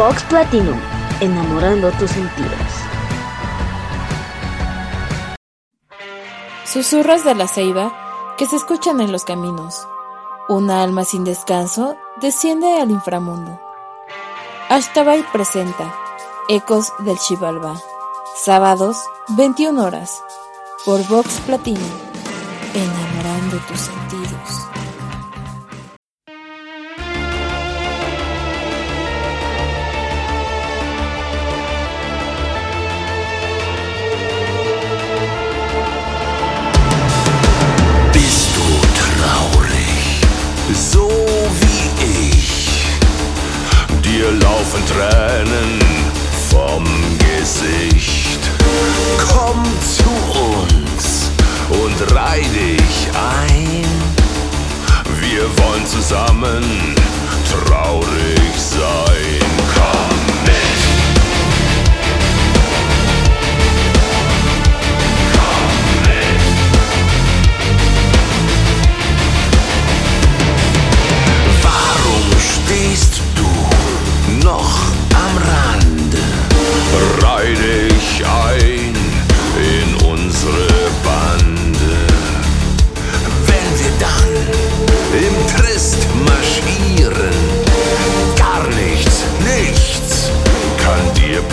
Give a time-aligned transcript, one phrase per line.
[0.00, 0.80] Vox Platinum,
[1.20, 2.50] enamorando tus sentidos.
[6.64, 9.86] Susurros de la ceiba que se escuchan en los caminos.
[10.48, 13.60] Una alma sin descanso desciende al inframundo.
[14.70, 15.94] Ashtabay presenta
[16.48, 17.78] Ecos del Chivalba.
[18.34, 18.96] Sábados,
[19.36, 20.22] 21 horas.
[20.86, 21.90] Por Vox Platinum.
[22.72, 23.99] Enamorando tus sentidos.
[44.90, 45.78] Tränen
[46.50, 46.84] vom
[47.18, 48.40] Gesicht.
[49.32, 51.30] Komm zu uns
[51.68, 53.84] und reih dich ein.
[55.20, 56.64] Wir wollen zusammen
[57.48, 59.69] traurig sein.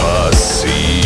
[0.07, 0.96] assim.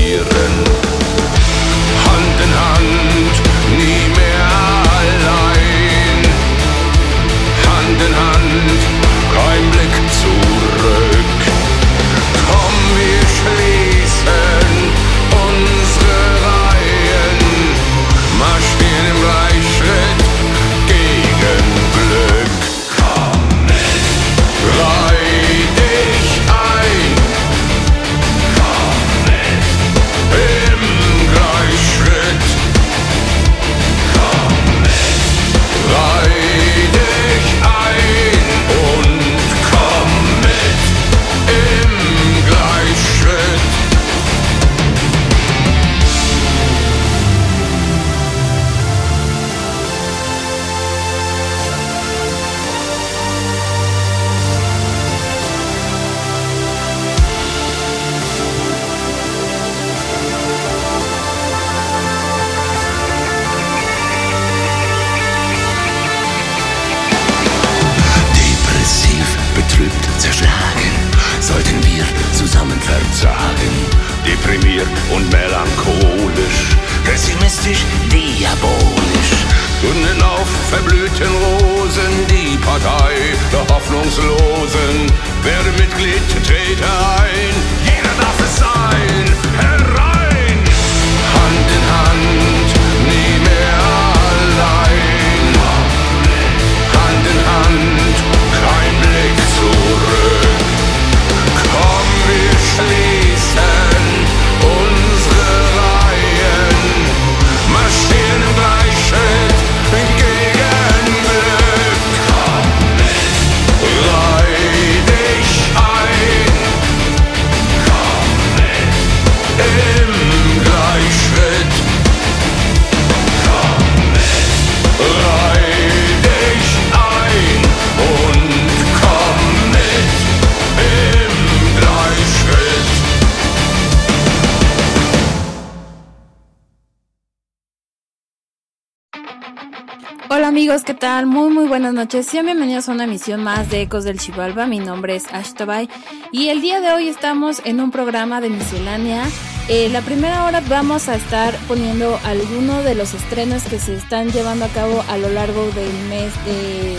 [140.61, 141.25] Amigos, ¿qué tal?
[141.25, 142.27] Muy muy buenas noches.
[142.27, 144.67] Sean bienvenidos a una emisión más de Ecos del Chivalba.
[144.67, 145.89] Mi nombre es Ashtabay
[146.31, 149.23] y el día de hoy estamos en un programa de miscelánea.
[149.69, 154.31] Eh, la primera hora vamos a estar poniendo algunos de los estrenos que se están
[154.31, 156.97] llevando a cabo a lo largo del mes de eh,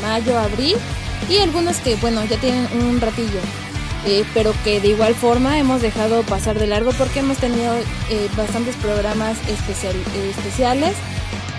[0.00, 0.76] mayo, abril
[1.28, 3.40] y algunos que bueno ya tienen un ratillo.
[4.06, 7.74] eh, pero que de igual forma hemos dejado pasar de largo porque hemos tenido
[8.08, 10.94] eh, bastantes programas especial, eh, especiales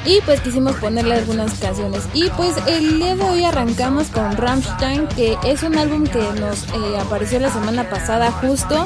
[0.06, 2.04] y pues quisimos ponerle algunas canciones.
[2.14, 6.64] Y pues el día de hoy arrancamos con Rammstein, que es un álbum que nos
[6.64, 8.86] eh, apareció la semana pasada justo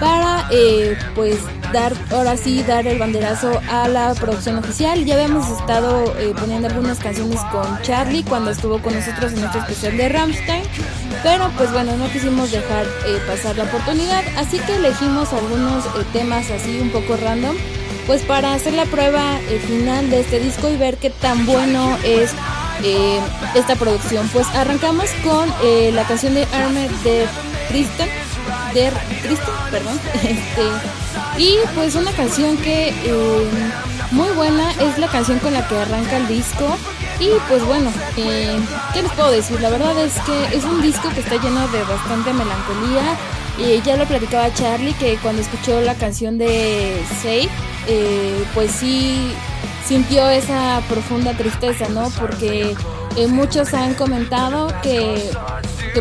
[0.00, 1.38] para eh, pues
[1.72, 5.04] dar, ahora sí, dar el banderazo a la producción oficial.
[5.04, 9.58] Ya habíamos estado eh, poniendo algunas canciones con Charlie cuando estuvo con nosotros en este
[9.58, 10.62] especial de Rammstein.
[11.22, 16.04] Pero pues bueno, no quisimos dejar eh, pasar la oportunidad, así que elegimos algunos eh,
[16.12, 17.56] temas así un poco random
[18.06, 21.96] pues para hacer la prueba eh, final de este disco y ver qué tan bueno
[22.04, 22.30] es
[22.82, 23.20] eh,
[23.54, 24.28] esta producción.
[24.28, 27.26] Pues arrancamos con eh, la canción de Armed de
[27.68, 28.08] Tristan
[28.74, 28.92] de
[29.22, 29.98] triste, perdón.
[30.14, 32.94] Este, y pues una canción que
[34.10, 36.76] muy buena es la canción con la que arranca el disco.
[37.18, 39.60] Y pues bueno, ¿qué les puedo decir?
[39.60, 43.16] La verdad es que es un disco que está lleno de bastante melancolía.
[43.58, 47.48] Y ya lo platicaba Charlie que cuando escuchó la canción de Say,
[47.88, 49.32] eh, pues sí
[49.86, 52.10] sintió esa profunda tristeza, ¿no?
[52.20, 52.74] Porque
[53.16, 55.30] eh, muchos han comentado que,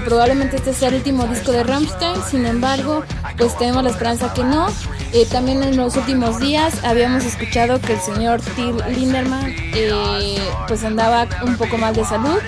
[0.04, 3.04] probablemente este sea el último disco de Rammstein, sin embargo,
[3.38, 4.68] pues tenemos la esperanza que no.
[5.14, 10.84] Eh, también en los últimos días habíamos escuchado que el señor Till Linderman eh, pues
[10.84, 12.40] andaba un poco mal de salud,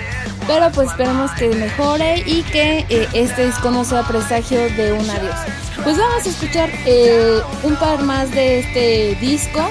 [0.46, 5.36] pero pues esperemos que mejore y que este disco no sea presagio de un adiós.
[5.82, 6.70] Pues vamos a escuchar
[7.62, 9.70] un par más de este disco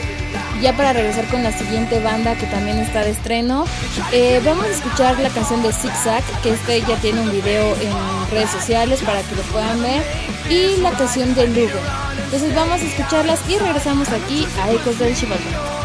[0.62, 3.66] ya para regresar con la siguiente banda que también está de estreno,
[4.12, 8.32] eh, vamos a escuchar la canción de Zigzag, que este ya tiene un video en
[8.32, 10.04] redes sociales para que lo puedan ver,
[10.50, 11.80] y la canción de Lugo.
[12.26, 15.77] Entonces vamos a escucharlas y regresamos aquí a Ecos del Chivalry.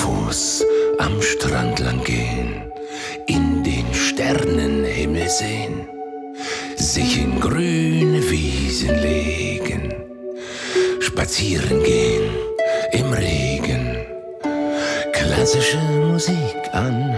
[0.00, 0.64] Fuß
[0.98, 2.72] am Strand lang gehen,
[3.26, 5.86] in den Sternenhimmel sehen,
[6.76, 9.92] sich in grüne Wiesen legen,
[11.00, 12.30] spazieren gehen
[12.92, 13.98] im Regen,
[15.12, 15.78] klassische
[16.10, 17.09] Musik anhören,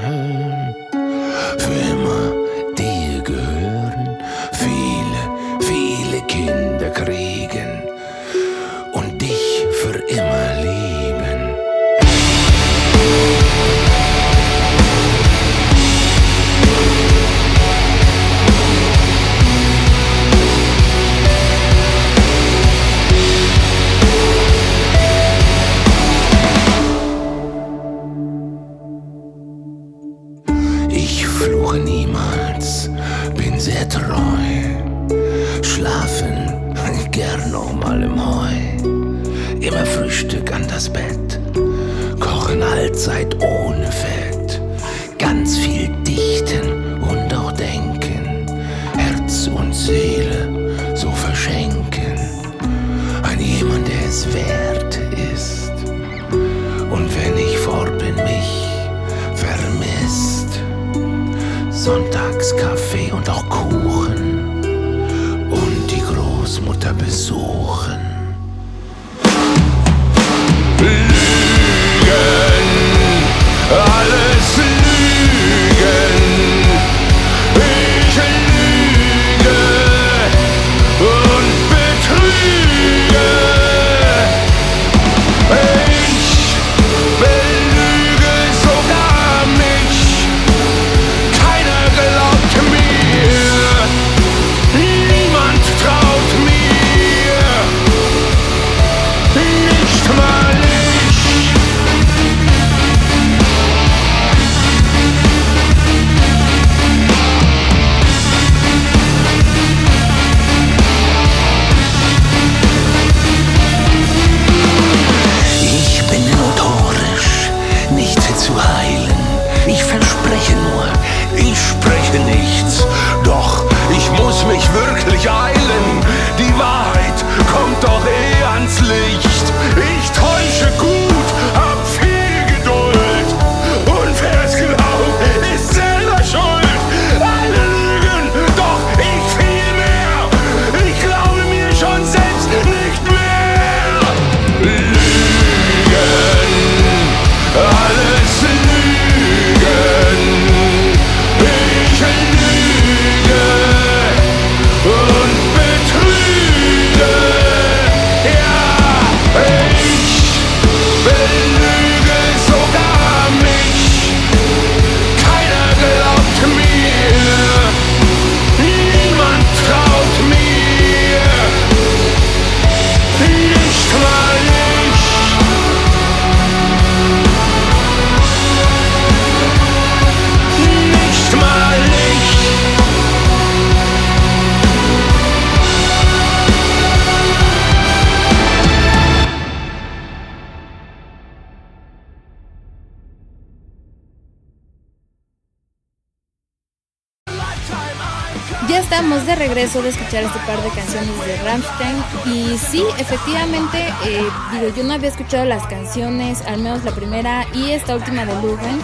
[199.54, 204.82] regreso de escuchar este par de canciones de Rammstein y sí, efectivamente, eh, digo, yo
[204.82, 208.80] no había escuchado las canciones, al menos la primera y esta última de Lugen.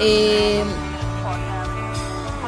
[0.00, 0.64] Eh,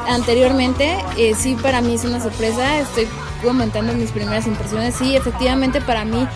[0.07, 3.07] anteriormente, eh, sí, para mí es una sorpresa, estoy
[3.43, 6.27] comentando mis primeras impresiones, sí, efectivamente para mí,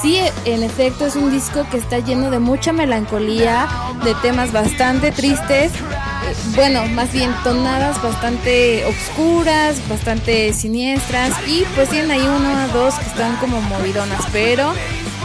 [0.00, 3.68] sí, en efecto es un disco que está lleno de mucha melancolía,
[4.04, 11.90] de temas bastante tristes, eh, bueno, más bien tonadas bastante oscuras, bastante siniestras y pues
[11.90, 14.72] tienen ahí uno o dos que están como movidonas, pero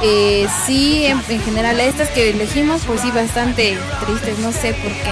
[0.01, 4.91] eh, sí, en, en general estas que elegimos pues sí bastante tristes, no sé por
[4.91, 5.11] qué,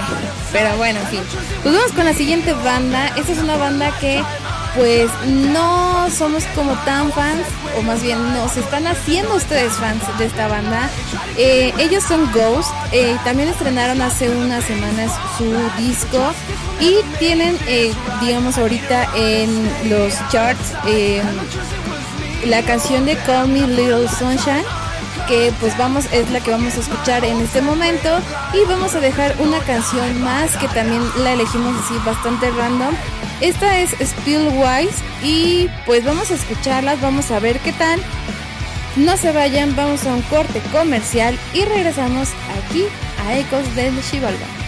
[0.52, 1.20] pero bueno, en fin.
[1.62, 4.22] Pues vamos con la siguiente banda, esta es una banda que
[4.76, 7.42] pues no somos como tan fans,
[7.76, 10.88] o más bien nos están haciendo ustedes fans de esta banda.
[11.36, 16.32] Eh, ellos son Ghost, eh, también estrenaron hace unas semanas su disco
[16.80, 21.22] y tienen, eh, digamos, ahorita en los charts eh,
[22.46, 24.64] la canción de Call Me Little Sunshine
[25.30, 28.08] que pues vamos es la que vamos a escuchar en este momento.
[28.52, 32.94] Y vamos a dejar una canción más que también la elegimos así bastante random.
[33.40, 38.00] Esta es Spillwise y pues vamos a escucharlas vamos a ver qué tal.
[38.96, 42.84] No se vayan vamos a un corte comercial y regresamos aquí
[43.24, 44.59] a Ecos del Chivalba.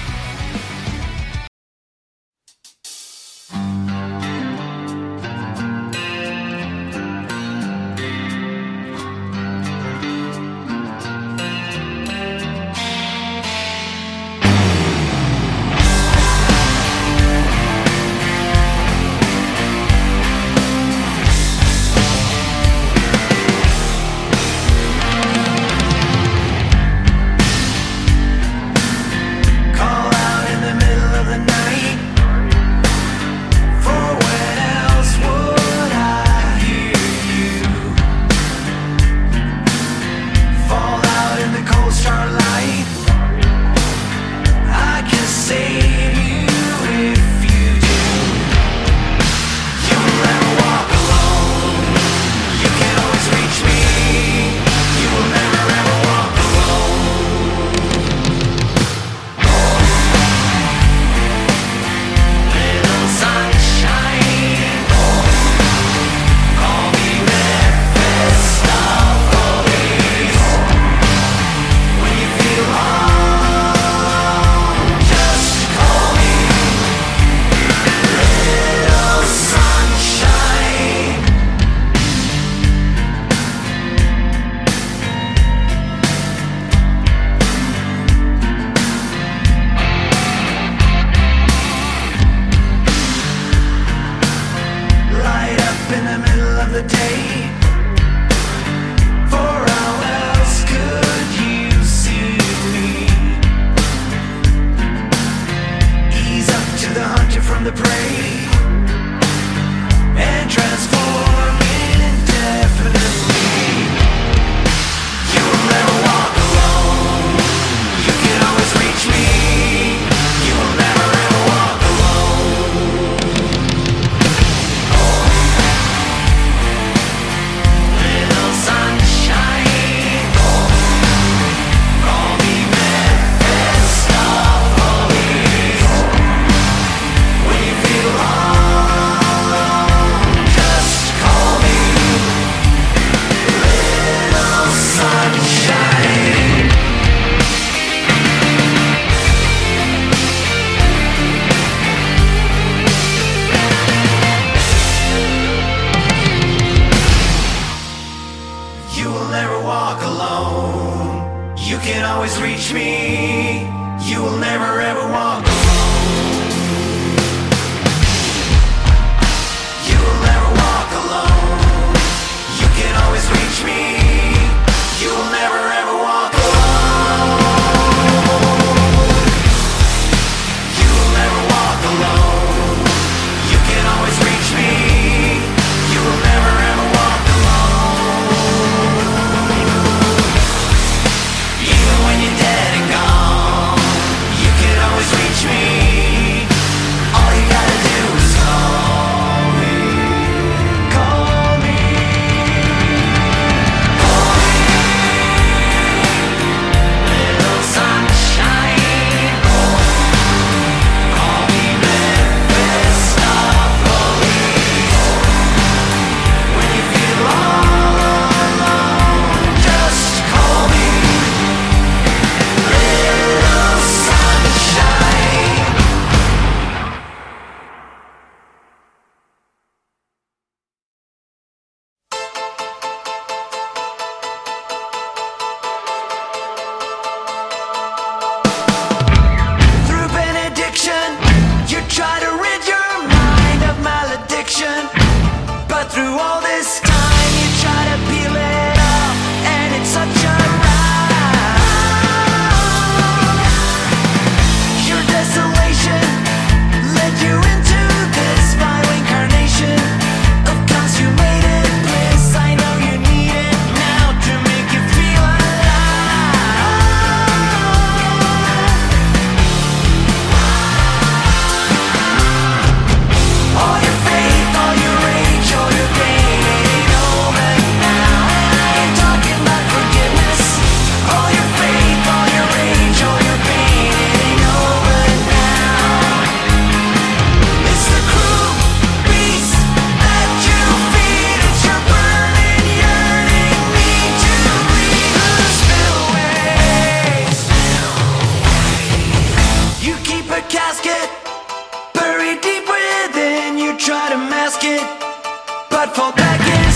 [305.70, 306.71] but fall back in.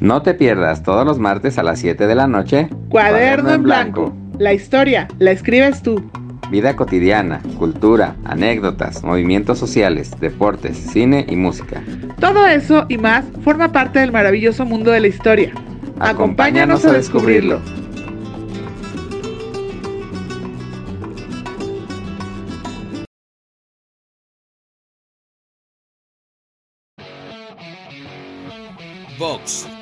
[0.00, 2.70] No te pierdas todos los martes a las 7 de la noche.
[2.88, 4.14] Cuaderno, en blanco.
[4.38, 6.10] La historia la escribes tú.
[6.50, 11.82] Vida cotidiana, cultura, anécdotas, movimientos sociales, deportes, cine y música.
[12.18, 15.52] Todo eso y más forma parte del maravilloso mundo de la historia.
[15.98, 17.60] Acompáñanos, a descubrirlo.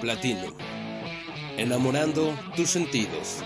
[0.00, 0.54] Platino.
[1.56, 3.42] Enamorando tus sentidos.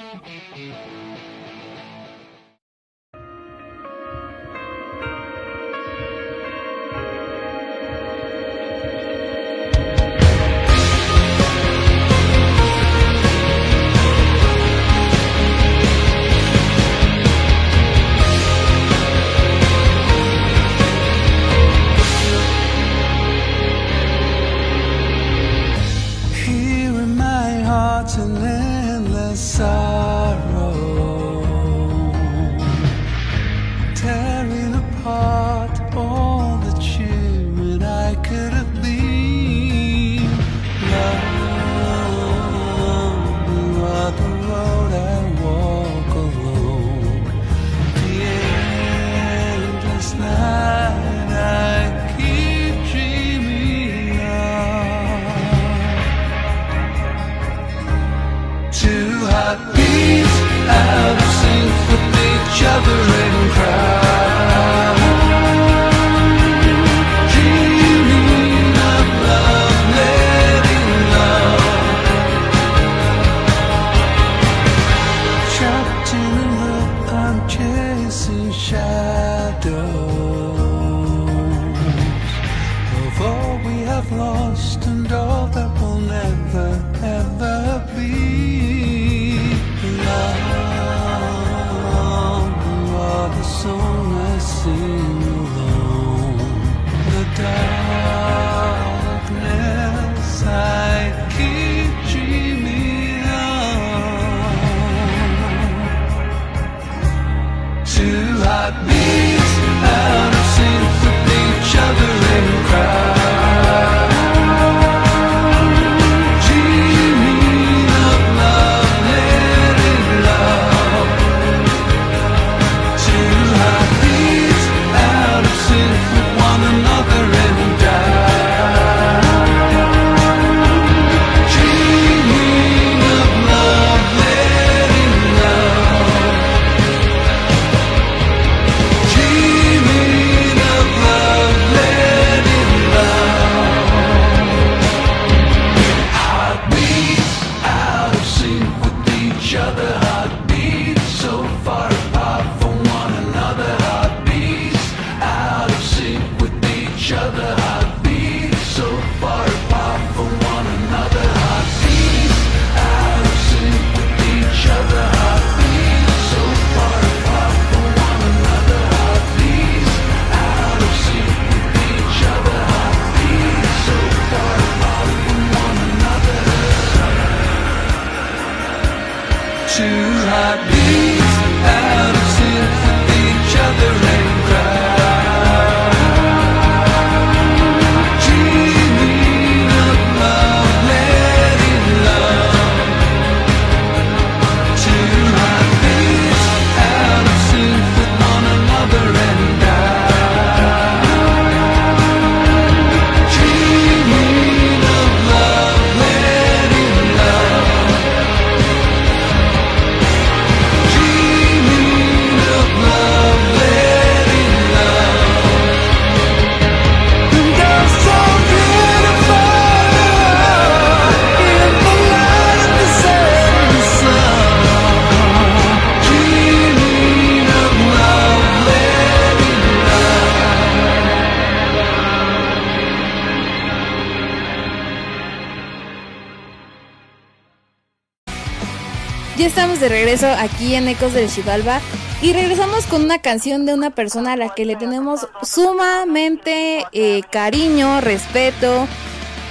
[239.82, 241.80] De regreso aquí en Ecos del Chivalba
[242.22, 247.22] y regresamos con una canción de una persona a la que le tenemos sumamente eh,
[247.30, 248.86] cariño, respeto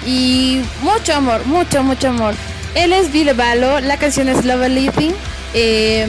[0.08, 2.34] y mucho amor, mucho, mucho amor.
[2.76, 5.12] Él es Bill Balo, la canción es Love Living.
[5.54, 6.08] Eh,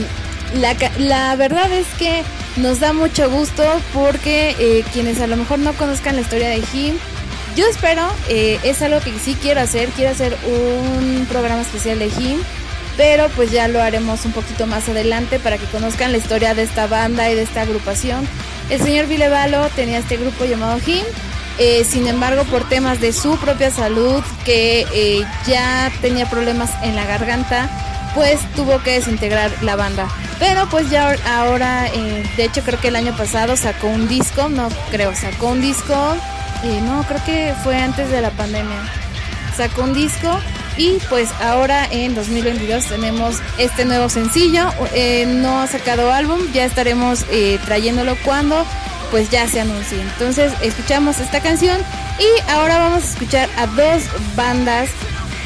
[0.61, 2.23] la, la verdad es que
[2.55, 6.61] Nos da mucho gusto porque eh, quienes a lo mejor no conozcan la historia de
[6.71, 6.95] Him,
[7.55, 12.07] yo espero, eh, es algo que sí quiero hacer, quiero hacer un programa especial de
[12.07, 12.39] Him,
[12.97, 16.63] pero pues ya lo haremos un poquito más adelante para que conozcan la historia de
[16.63, 18.27] esta banda y de esta agrupación.
[18.69, 21.03] El señor Vilevalo tenía este grupo llamado Him,
[21.59, 26.95] eh, sin embargo por temas de su propia salud, que eh, ya tenía problemas en
[26.95, 27.69] la garganta,
[28.15, 30.07] pues tuvo que desintegrar la banda.
[30.39, 34.49] Pero pues ya ahora, eh, de hecho creo que el año pasado sacó un disco,
[34.49, 35.95] no creo, sacó un disco,
[36.85, 38.79] no, creo que fue antes de la pandemia.
[39.55, 40.39] Sacó un disco
[40.77, 46.65] y pues ahora en 2022 tenemos este nuevo sencillo, eh, no ha sacado álbum, ya
[46.65, 48.65] estaremos eh, trayéndolo cuando
[49.11, 50.01] pues ya se anuncie.
[50.01, 51.79] Entonces escuchamos esta canción
[52.19, 54.03] y ahora vamos a escuchar a dos
[54.35, 54.89] bandas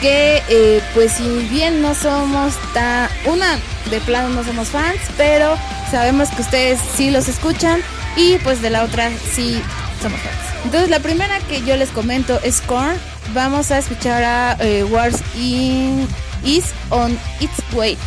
[0.01, 3.59] que eh, pues si bien no somos tan una
[3.89, 5.57] de plano no somos fans pero
[5.89, 7.81] sabemos que ustedes sí los escuchan
[8.15, 9.61] y pues de la otra sí
[10.01, 10.65] somos fans.
[10.65, 12.97] Entonces la primera que yo les comento es Korn
[13.33, 16.07] vamos a escuchar a eh, Wars in
[16.43, 17.97] is on its way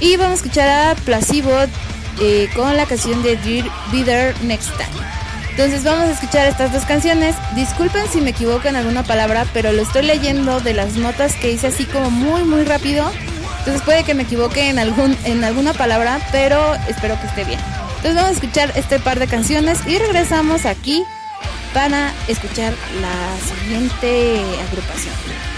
[0.00, 1.52] y vamos a escuchar a Placebo
[2.20, 5.08] eh, con la canción de Dear Bitter Next Time
[5.58, 7.34] entonces vamos a escuchar estas dos canciones.
[7.56, 11.50] Disculpen si me equivoco en alguna palabra, pero lo estoy leyendo de las notas que
[11.50, 13.10] hice así como muy muy rápido.
[13.58, 17.58] Entonces puede que me equivoque en algún en alguna palabra, pero espero que esté bien.
[17.96, 21.02] Entonces vamos a escuchar este par de canciones y regresamos aquí
[21.72, 25.57] para escuchar la siguiente agrupación.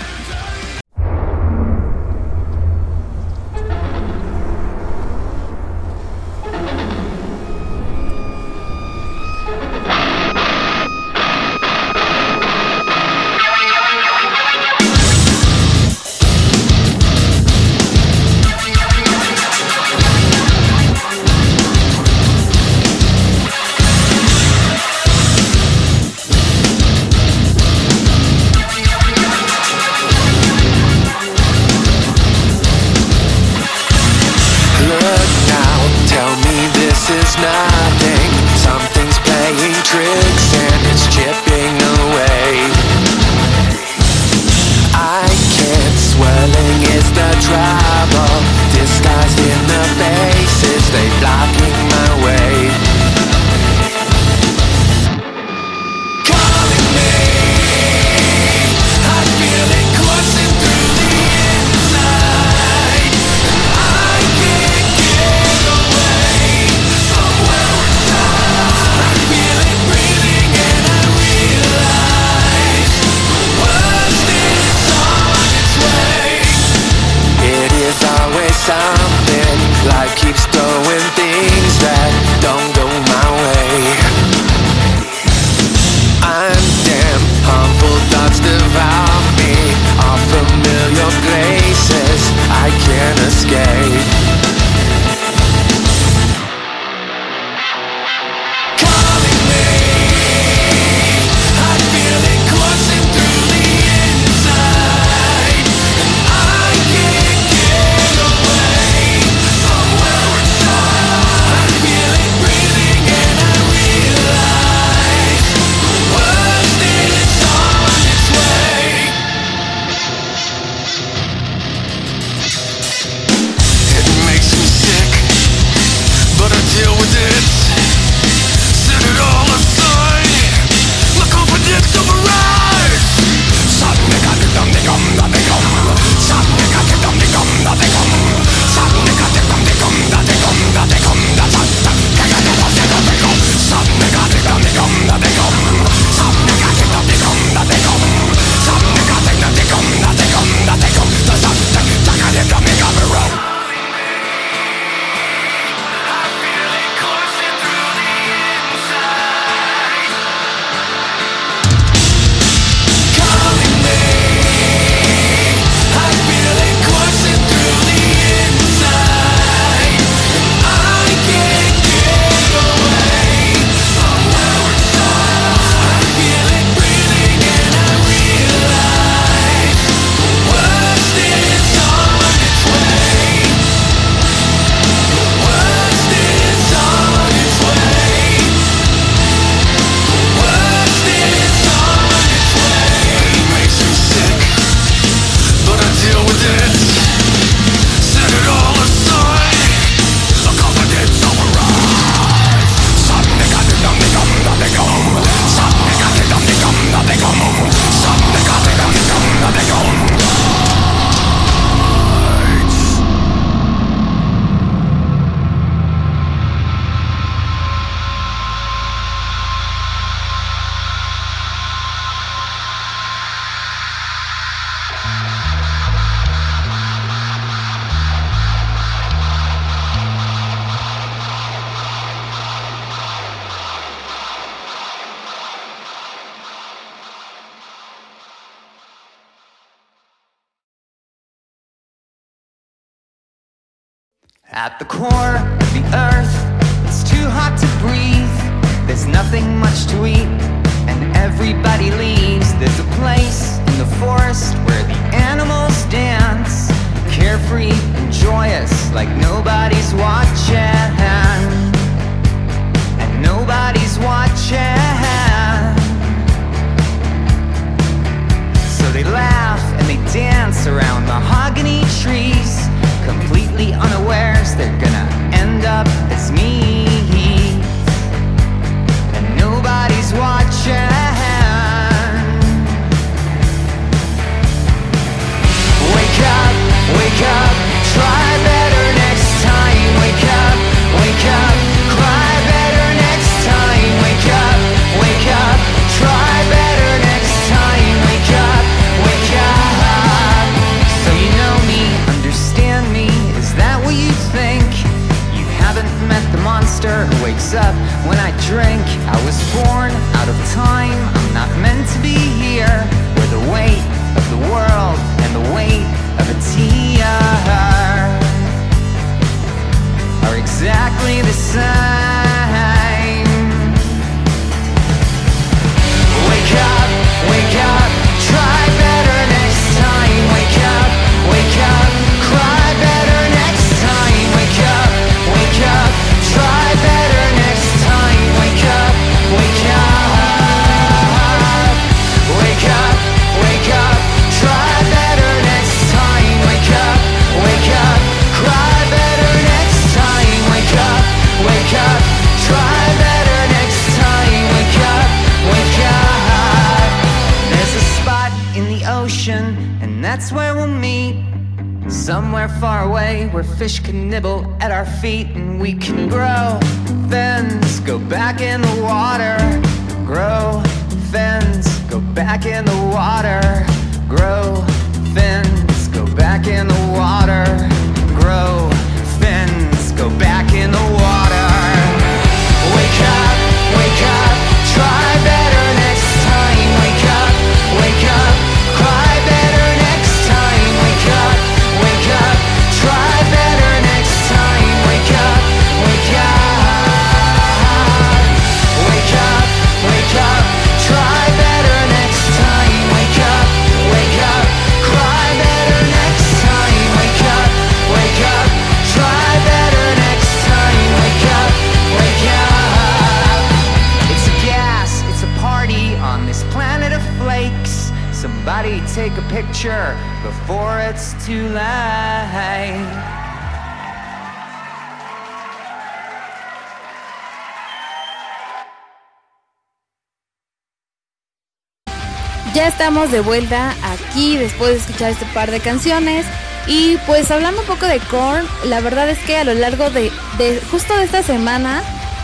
[433.83, 436.27] Aquí después de escuchar este par de canciones.
[436.67, 440.13] Y pues hablando un poco de Korn, la verdad es que a lo largo de,
[440.39, 441.83] de justo de esta semana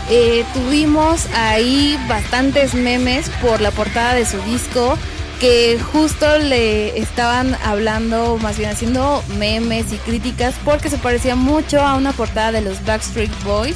[0.09, 4.97] eh, tuvimos ahí bastantes memes por la portada de su disco
[5.39, 11.81] que justo le estaban hablando, más bien haciendo memes y críticas porque se parecía mucho
[11.81, 13.75] a una portada de los Backstreet Boys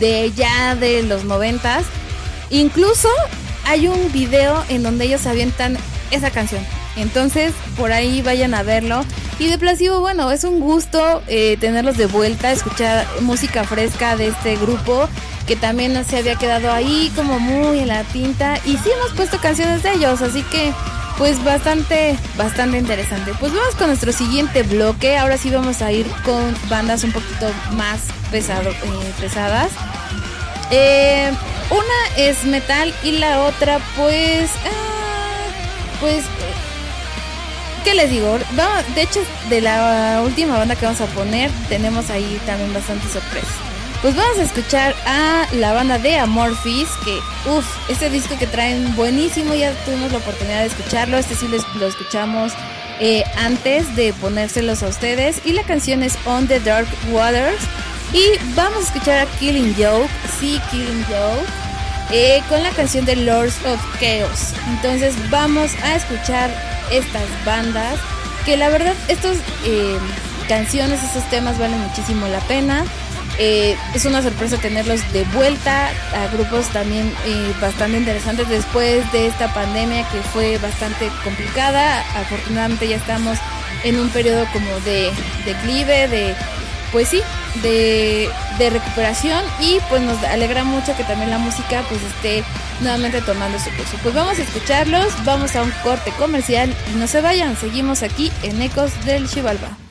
[0.00, 1.84] de ya de los noventas.
[2.50, 3.08] Incluso
[3.66, 5.76] hay un video en donde ellos avientan
[6.10, 6.64] esa canción.
[6.96, 9.04] Entonces, por ahí vayan a verlo.
[9.38, 14.28] Y de Placebo, bueno, es un gusto eh, tenerlos de vuelta, escuchar música fresca de
[14.28, 15.08] este grupo
[15.46, 18.58] que también se había quedado ahí como muy en la tinta.
[18.64, 20.72] Y sí hemos puesto canciones de ellos, así que
[21.18, 23.32] pues bastante, bastante interesante.
[23.38, 25.16] Pues vamos con nuestro siguiente bloque.
[25.16, 29.70] Ahora sí vamos a ir con bandas un poquito más pesado, eh, pesadas.
[30.70, 31.30] Eh,
[31.70, 34.50] una es metal y la otra pues...
[34.64, 36.24] ah, pues...
[37.86, 38.36] ¿Qué les digo?
[38.96, 43.46] De hecho, de la última banda que vamos a poner, tenemos ahí también bastante sorpresa.
[44.02, 47.16] Pues vamos a escuchar a la banda de Amorphis, que,
[47.48, 51.58] uff, este disco que traen buenísimo, ya tuvimos la oportunidad de escucharlo, este sí lo,
[51.78, 52.52] lo escuchamos
[52.98, 57.62] eh, antes de ponérselos a ustedes, y la canción es On the Dark Waters,
[58.12, 60.10] y vamos a escuchar a Killing Joke,
[60.40, 61.48] sí, Killing Joke,
[62.10, 64.54] eh, con la canción de Lords of Chaos.
[64.70, 66.50] Entonces vamos a escuchar
[66.90, 67.98] estas bandas,
[68.44, 69.98] que la verdad estos eh,
[70.48, 72.84] canciones, estos temas valen muchísimo la pena.
[73.38, 79.26] Eh, es una sorpresa tenerlos de vuelta a grupos también eh, bastante interesantes después de
[79.26, 82.00] esta pandemia que fue bastante complicada.
[82.18, 83.36] Afortunadamente ya estamos
[83.84, 85.12] en un periodo como de
[85.44, 86.34] declive, de
[86.92, 87.22] pues sí,
[87.62, 92.42] de, recuperación y pues nos alegra mucho que también la música pues esté
[92.80, 93.96] nuevamente tomando su curso.
[94.02, 98.32] Pues vamos a escucharlos, vamos a un corte comercial y no se vayan, seguimos aquí
[98.42, 99.85] en Ecos del Chivalba.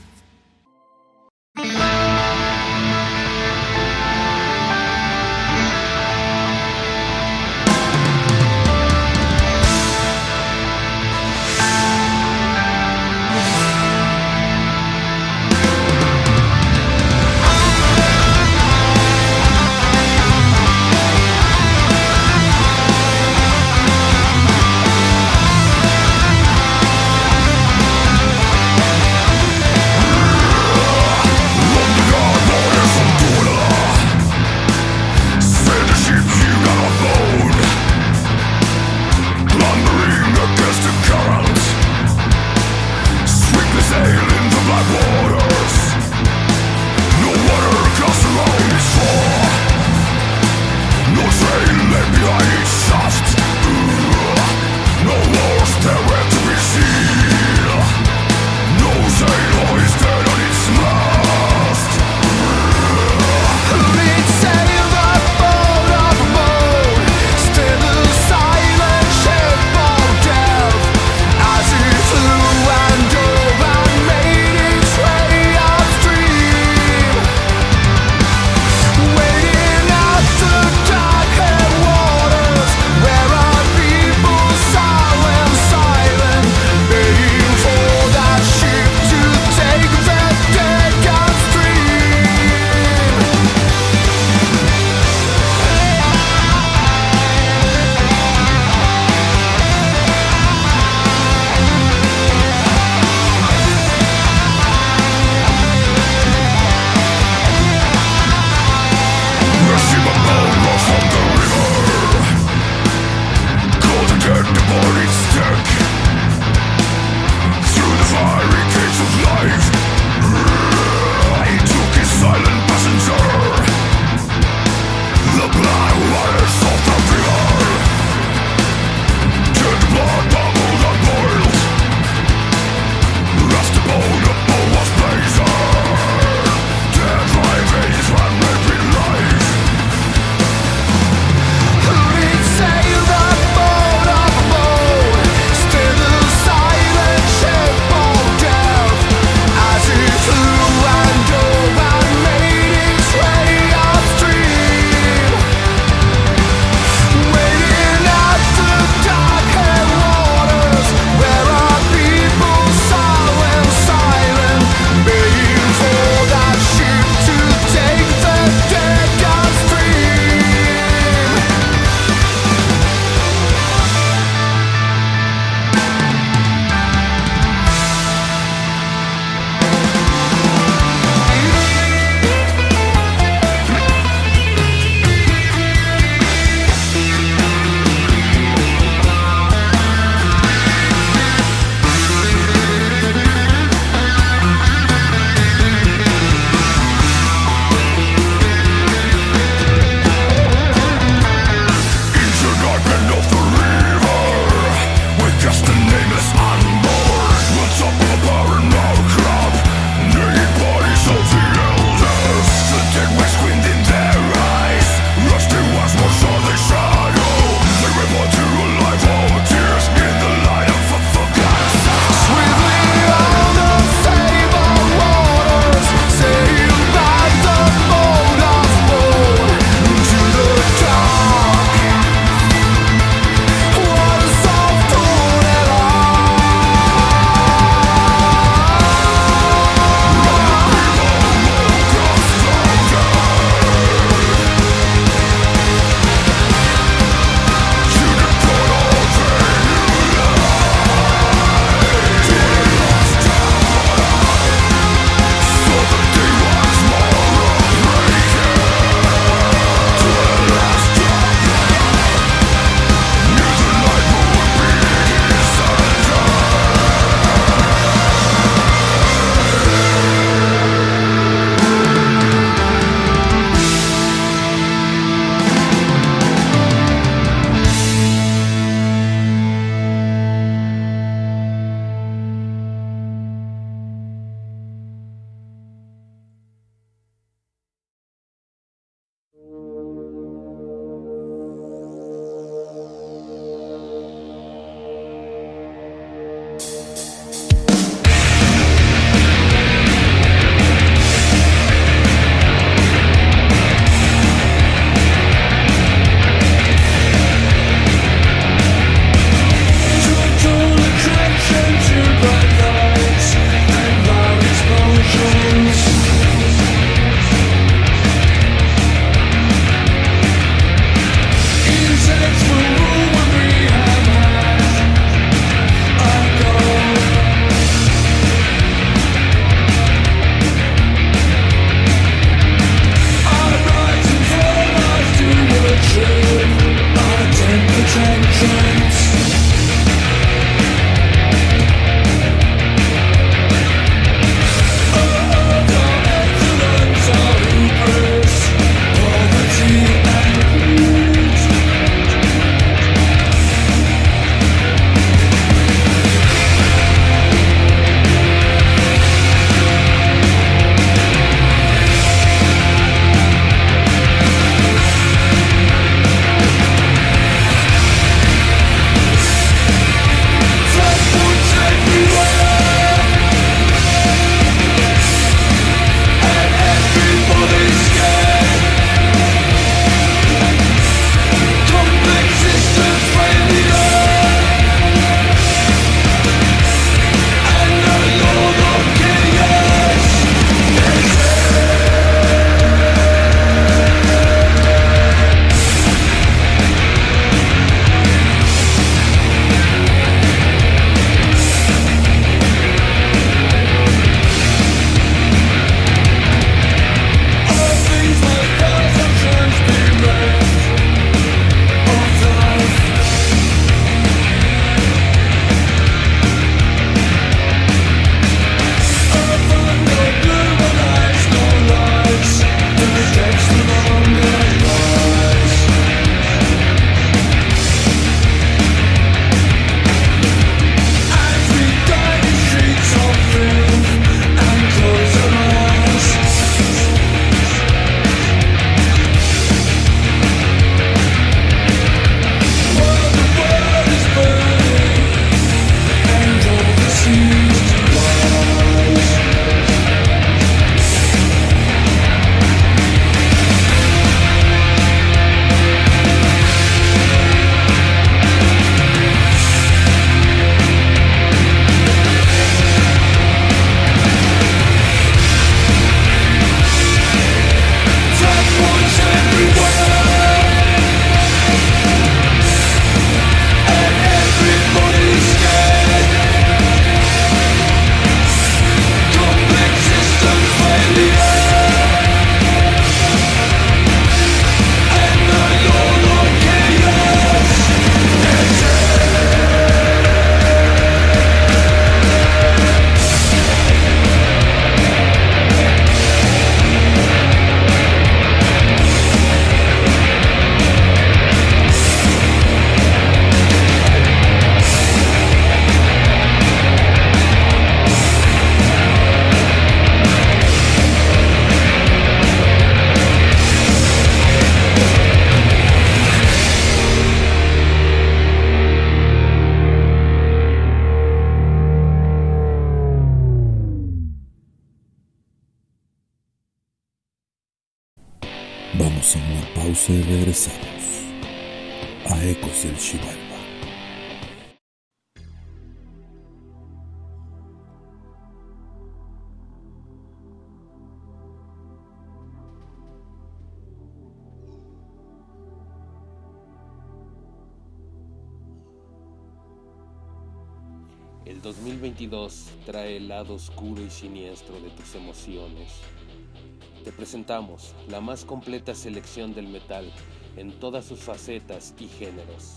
[557.06, 559.94] presentamos la más completa selección del metal
[560.38, 562.56] en todas sus facetas y géneros.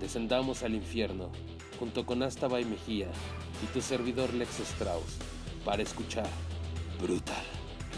[0.00, 1.32] Descendamos al infierno
[1.76, 3.08] junto con Astaba y Mejía
[3.60, 5.16] y tu servidor Lex Strauss
[5.64, 6.28] para escuchar
[7.02, 7.42] Brutal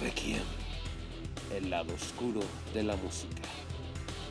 [0.00, 0.40] Requiem,
[1.54, 2.40] el lado oscuro
[2.72, 3.42] de la música.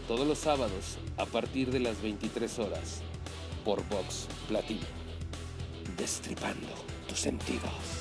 [0.08, 3.04] Todos los sábados a partir de las 23 horas
[3.64, 4.88] por Vox Platino,
[5.98, 6.74] destripando
[7.08, 8.01] tus sentidos.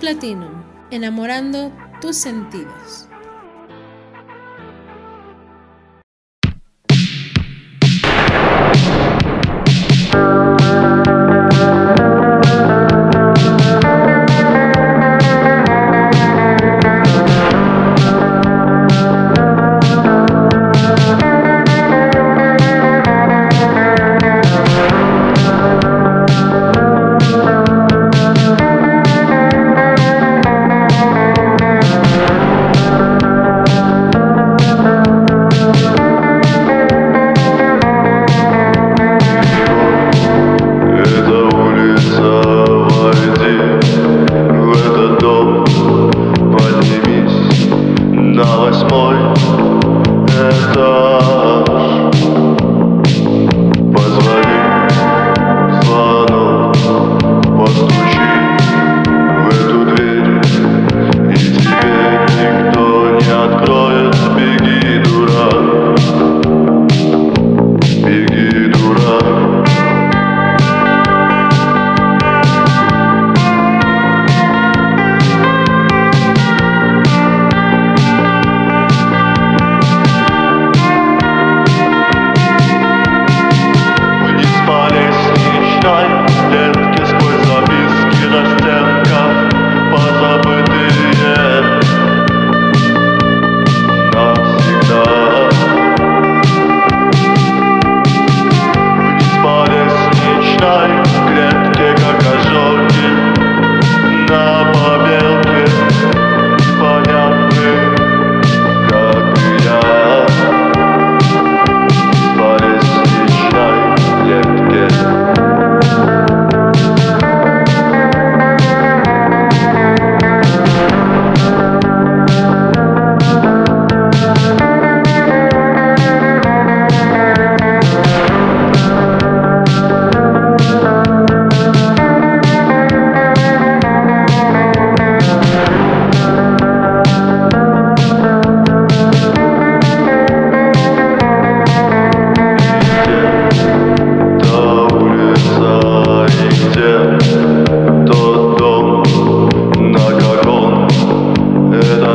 [0.00, 0.48] Platino,
[0.90, 3.07] enamorando tus sentidos.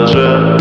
[0.06, 0.53] Treasure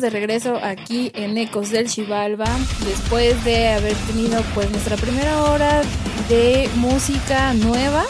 [0.00, 2.46] de regreso aquí en Ecos del Chivalba
[2.86, 5.82] después de haber tenido pues nuestra primera hora
[6.28, 8.04] de música nueva.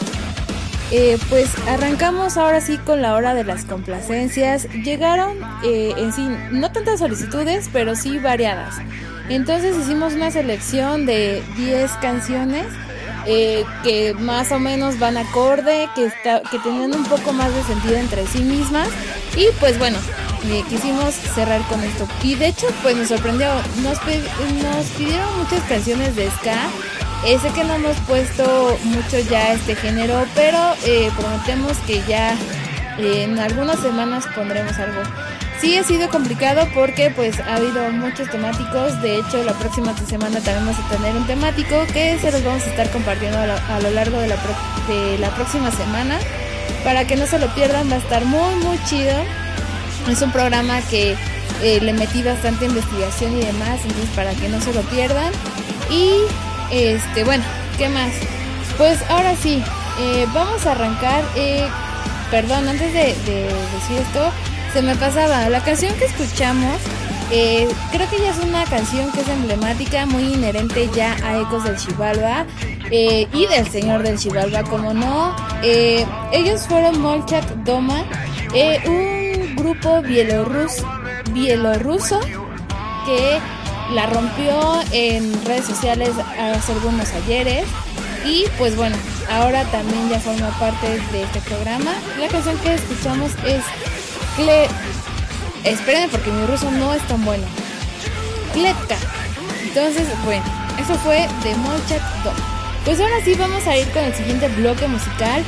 [0.91, 4.67] Eh, pues arrancamos ahora sí con la hora de las complacencias.
[4.83, 8.75] Llegaron eh, en sí no tantas solicitudes, pero sí variadas.
[9.29, 12.65] Entonces hicimos una selección de 10 canciones
[13.25, 17.63] eh, que más o menos van acorde, que, está, que tienen un poco más de
[17.63, 18.89] sentido entre sí mismas.
[19.35, 19.97] Y pues bueno,
[20.69, 22.07] quisimos cerrar con esto.
[22.23, 23.47] Y de hecho, pues nos sorprendió.
[23.83, 23.99] Nos,
[24.63, 26.69] nos pidieron muchas canciones de ska.
[27.25, 32.33] Eh, sé que no hemos puesto mucho ya este género, pero eh, prometemos que ya
[32.97, 35.01] eh, en algunas semanas pondremos algo.
[35.59, 38.99] Sí ha sido complicado porque pues ha habido muchos temáticos.
[39.03, 42.63] De hecho, la próxima semana también vamos a tener un temático que se los vamos
[42.63, 44.37] a estar compartiendo a lo, a lo largo de la,
[44.87, 46.17] de la próxima semana.
[46.83, 49.13] Para que no se lo pierdan, va a estar muy muy chido.
[50.09, 51.15] Es un programa que
[51.61, 55.31] eh, le metí bastante investigación y demás, entonces para que no se lo pierdan.
[55.89, 56.11] Y
[56.71, 57.43] este, bueno,
[57.77, 58.11] ¿qué más?
[58.77, 59.63] Pues ahora sí,
[59.99, 61.23] eh, vamos a arrancar.
[61.35, 61.67] eh,
[62.29, 64.31] perdón, antes de, de decir esto,
[64.73, 65.49] se me pasaba.
[65.49, 66.77] La canción que escuchamos,
[67.29, 71.75] creo que ya es una canción que es emblemática, muy inherente ya a Ecos del
[71.77, 72.45] Chivalba
[72.89, 75.35] y del Señor del Chivalba, como no.
[75.61, 78.03] Ellos fueron Molchak Doma,
[78.85, 79.20] un
[79.61, 80.83] grupo bielorrus,
[81.31, 82.19] bielorruso
[83.05, 83.39] que
[83.93, 86.09] la rompió en redes sociales
[86.39, 87.65] hace algunos ayeres.
[88.25, 88.95] Y pues bueno,
[89.29, 91.93] ahora también ya forma parte de este programa.
[92.19, 93.63] La canción que escuchamos es
[94.35, 94.67] Cle...
[95.63, 97.43] Espérenme porque mi ruso no es tan bueno.
[98.53, 98.97] Kletka.
[99.63, 100.43] Entonces, bueno,
[100.79, 102.33] eso fue de Molchat Dom.
[102.83, 105.43] Pues ahora sí vamos a ir con el siguiente bloque musical.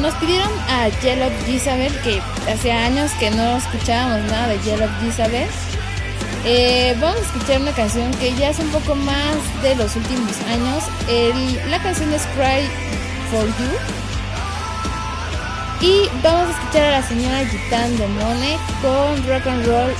[0.00, 5.48] Nos pidieron a Yellow Gisabel, que hace años que no escuchábamos nada de Yellow Gisabel.
[6.44, 10.40] Eh, vamos a escuchar una canción que ya es un poco más de los últimos
[10.42, 10.84] años.
[11.68, 12.68] La canción es Cry
[13.30, 13.98] for You.
[15.80, 19.94] Y vamos a escuchar a la señora Gitan de Mone con Rock and Roll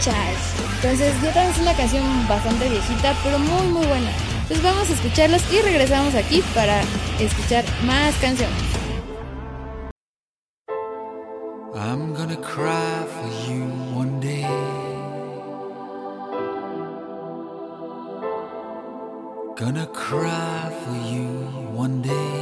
[0.00, 0.38] Child.
[0.76, 4.10] Entonces, ya es una canción bastante viejita, pero muy muy buena.
[4.50, 6.80] Entonces vamos a escucharlos y regresamos aquí para
[7.20, 8.56] escuchar más canciones.
[11.74, 14.46] I'm gonna cry for you one day.
[19.54, 21.26] Gonna cry for you
[21.76, 22.37] one day.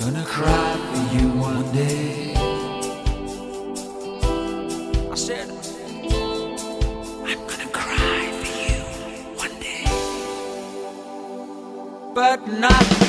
[0.00, 2.32] Gonna cry for you one day.
[5.10, 5.50] I said,
[7.28, 8.80] I'm gonna cry for you
[9.36, 9.84] one day.
[12.14, 12.99] But not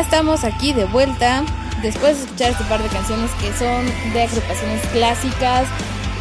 [0.00, 1.42] estamos aquí de vuelta
[1.82, 5.66] después de escuchar este par de canciones que son de agrupaciones clásicas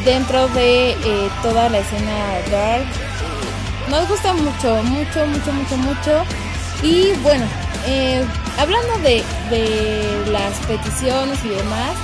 [0.04, 2.16] dentro de eh, toda la escena
[2.52, 2.84] dark.
[2.84, 6.24] Eh, Nos gusta mucho, mucho, mucho, mucho, mucho.
[6.84, 7.46] Y bueno,
[7.88, 8.24] eh,
[8.58, 11.96] hablando de, de las peticiones y demás,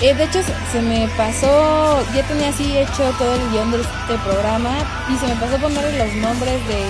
[0.00, 0.40] de hecho
[0.72, 4.70] se, me pasó, ya tenía así hecho todo el guion de este programa
[5.12, 6.80] y se me pasó ponerle los nombres de,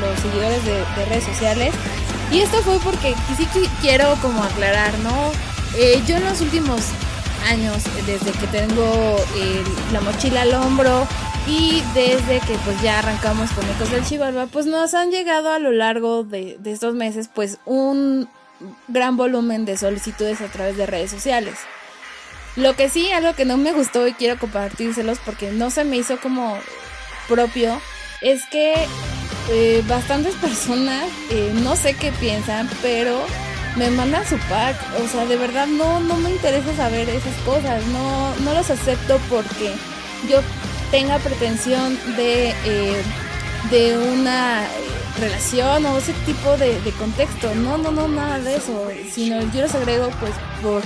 [0.00, 1.72] los seguidores de redes sociales.
[2.32, 3.46] Y esto fue porque sí
[3.82, 5.32] quiero como aclarar, ¿no?
[5.76, 6.80] Eh, yo en los últimos
[7.46, 9.62] años, desde que tengo eh,
[9.92, 11.06] la mochila al hombro
[11.46, 15.58] y desde que pues ya arrancamos con Ecos del Chivalba, pues nos han llegado a
[15.58, 18.28] lo largo de, de estos meses pues un
[18.88, 21.54] gran volumen de solicitudes a través de redes sociales.
[22.56, 25.96] Lo que sí, algo que no me gustó y quiero compartírselos porque no se me
[25.96, 26.58] hizo como
[27.28, 27.80] propio,
[28.20, 28.74] es que
[29.50, 33.20] eh, bastantes personas, eh, no sé qué piensan, pero
[33.76, 34.76] me mandan su pack.
[35.02, 37.84] O sea, de verdad no, no me interesa saber esas cosas.
[37.86, 39.72] No, no los acepto porque
[40.28, 40.40] yo
[40.90, 43.02] tenga pretensión de, eh,
[43.70, 44.64] de una
[45.20, 47.54] relación o ese tipo de, de contexto.
[47.54, 48.88] No, no, no, nada de eso.
[49.10, 50.32] Sino yo los agrego pues
[50.62, 50.82] por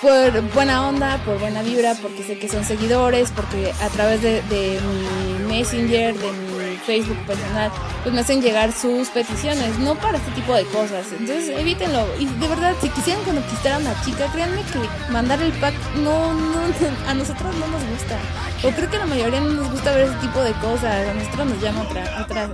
[0.00, 4.40] por buena onda, por buena vibra, porque sé que son seguidores, porque a través de,
[4.42, 6.49] de mi Messenger, de mi
[6.90, 7.70] Facebook personal,
[8.02, 11.06] pues me hacen llegar sus peticiones, no para este tipo de cosas.
[11.12, 12.04] Entonces evítenlo.
[12.18, 16.34] Y de verdad, si quisieran conquistar a una chica, créanme que mandar el pack no,
[16.34, 16.60] no,
[17.08, 18.18] a nosotros no nos gusta.
[18.64, 21.06] O creo que la mayoría no nos gusta ver ese tipo de cosas.
[21.06, 22.48] A nosotros nos llama otra, otra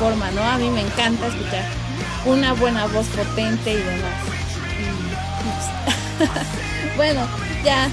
[0.00, 0.42] forma, ¿no?
[0.42, 1.64] A mí me encanta escuchar
[2.24, 4.24] una buena voz potente y demás.
[4.80, 6.96] Y, ups.
[6.96, 7.20] bueno,
[7.64, 7.88] ya,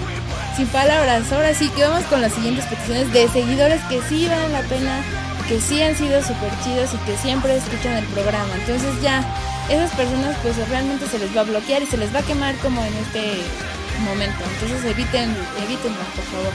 [0.58, 4.52] sin palabras, ahora sí que vamos con las siguientes peticiones de seguidores que sí valen
[4.52, 5.04] la pena,
[5.48, 8.54] que sí han sido súper chidos y que siempre escuchan el programa.
[8.56, 9.24] Entonces ya,
[9.70, 12.56] esas personas pues realmente se les va a bloquear y se les va a quemar
[12.58, 13.42] como en este
[14.06, 14.44] momento.
[14.54, 16.54] Entonces eviten, evítenlo, por favor.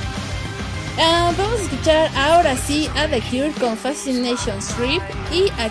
[1.00, 5.70] Ah, vamos a escuchar ahora sí a The Cure con Fascination Strip y a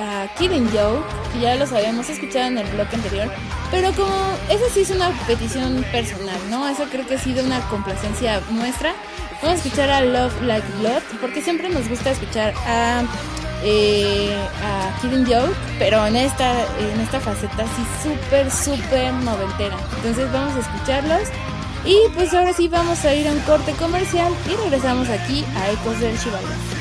[0.00, 3.30] a Killing Joke, que ya los habíamos escuchado en el bloque anterior,
[3.70, 4.14] pero como
[4.48, 6.68] esa sí es una petición personal, ¿no?
[6.68, 8.94] Esa creo que ha sido una complacencia nuestra.
[9.42, 13.02] Vamos a escuchar a Love Like Blood, porque siempre nos gusta escuchar a,
[13.62, 19.76] eh, a Joke, pero en esta, en esta faceta sí súper, súper noventera.
[19.96, 21.28] Entonces vamos a escucharlos.
[21.84, 25.70] Y pues ahora sí vamos a ir a un corte comercial y regresamos aquí a
[25.70, 26.79] Ecos del Chivalba.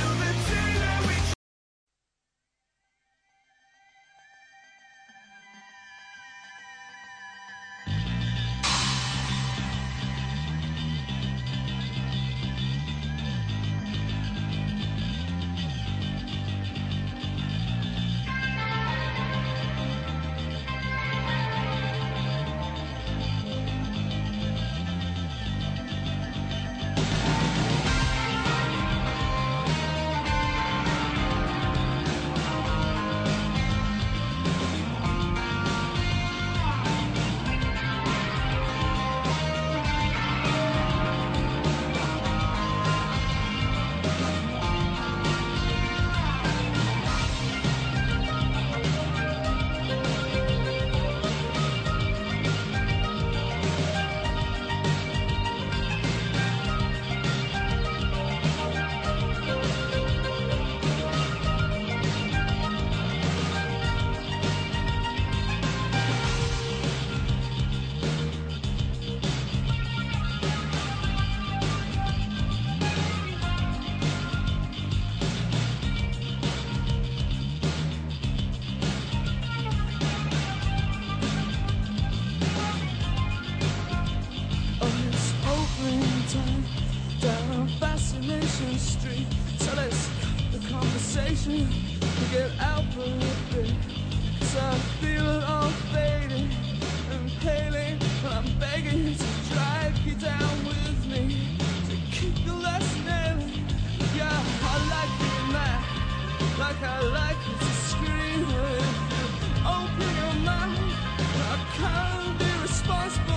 [112.70, 113.29] Responsible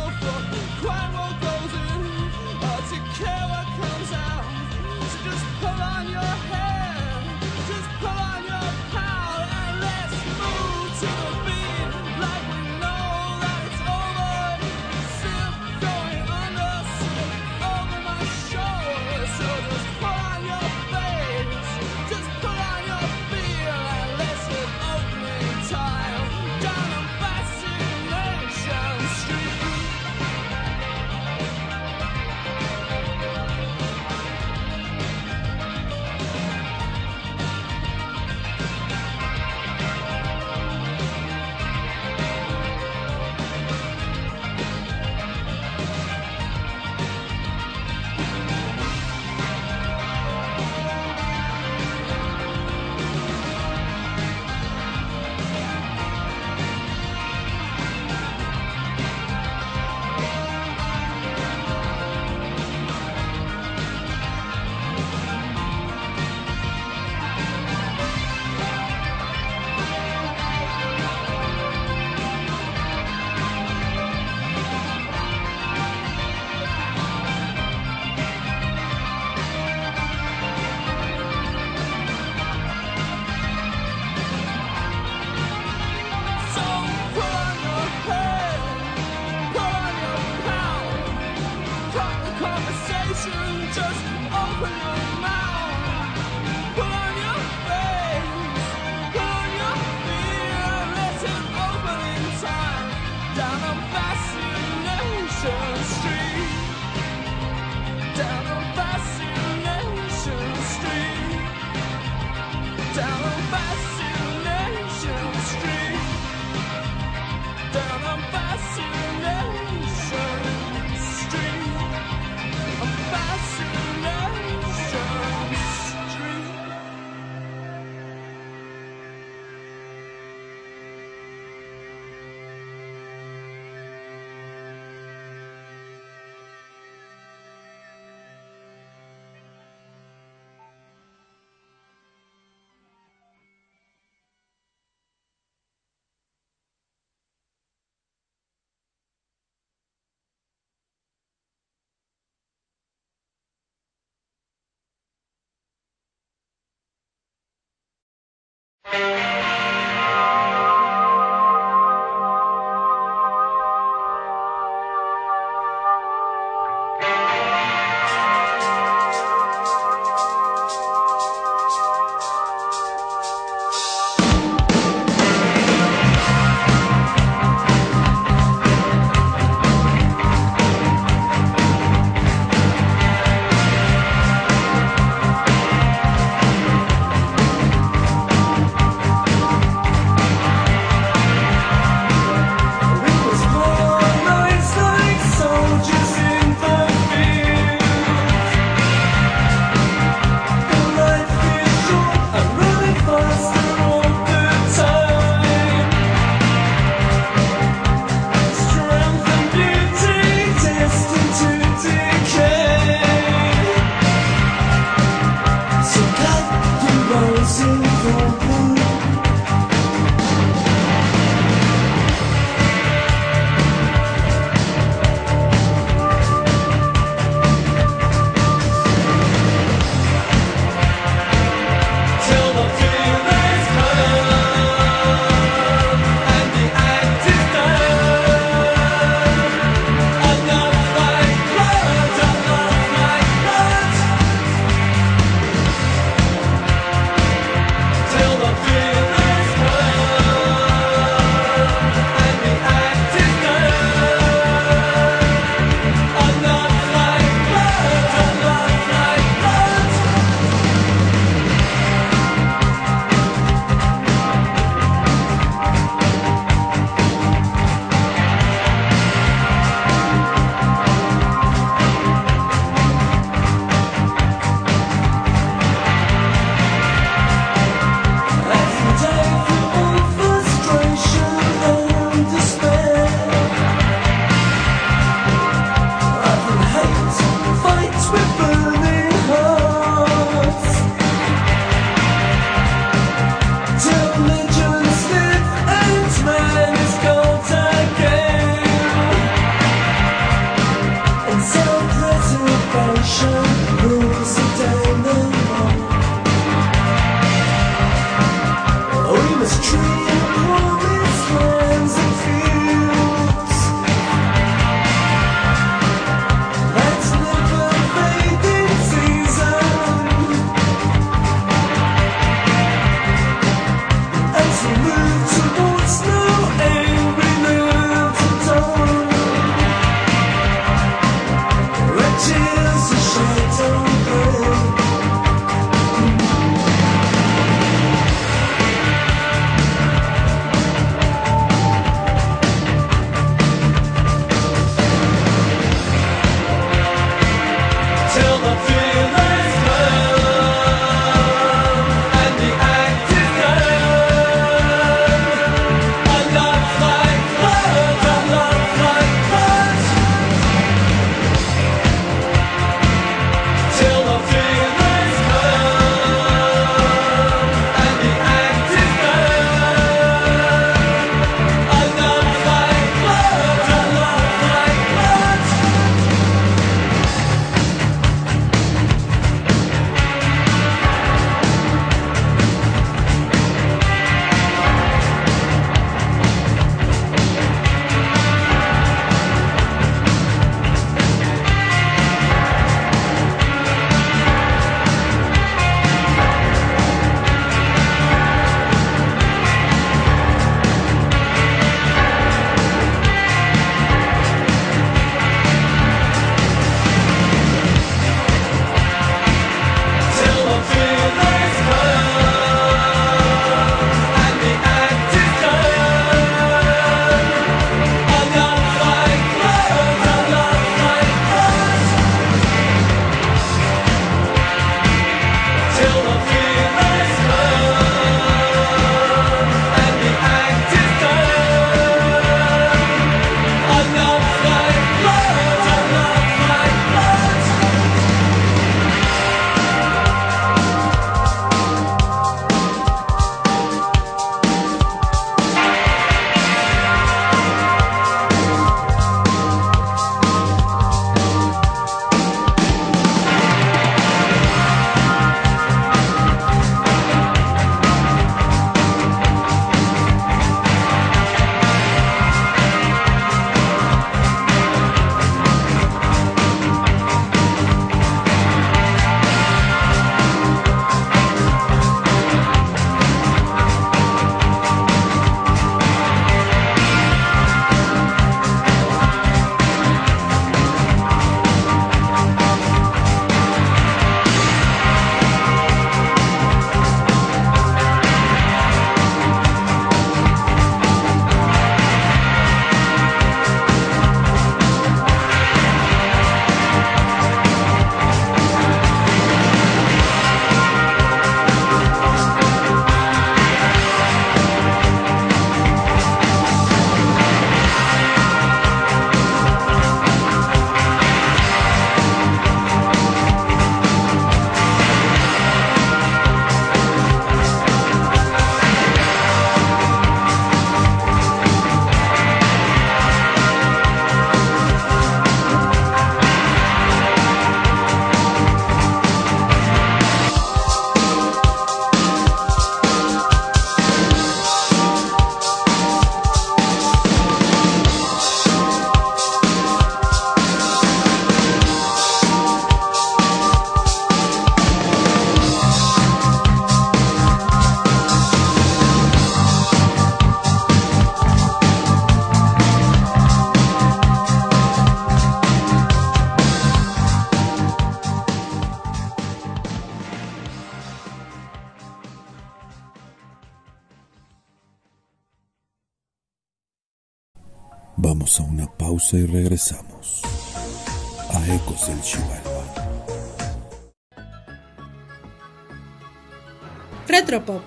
[577.32, 577.62] Electropop,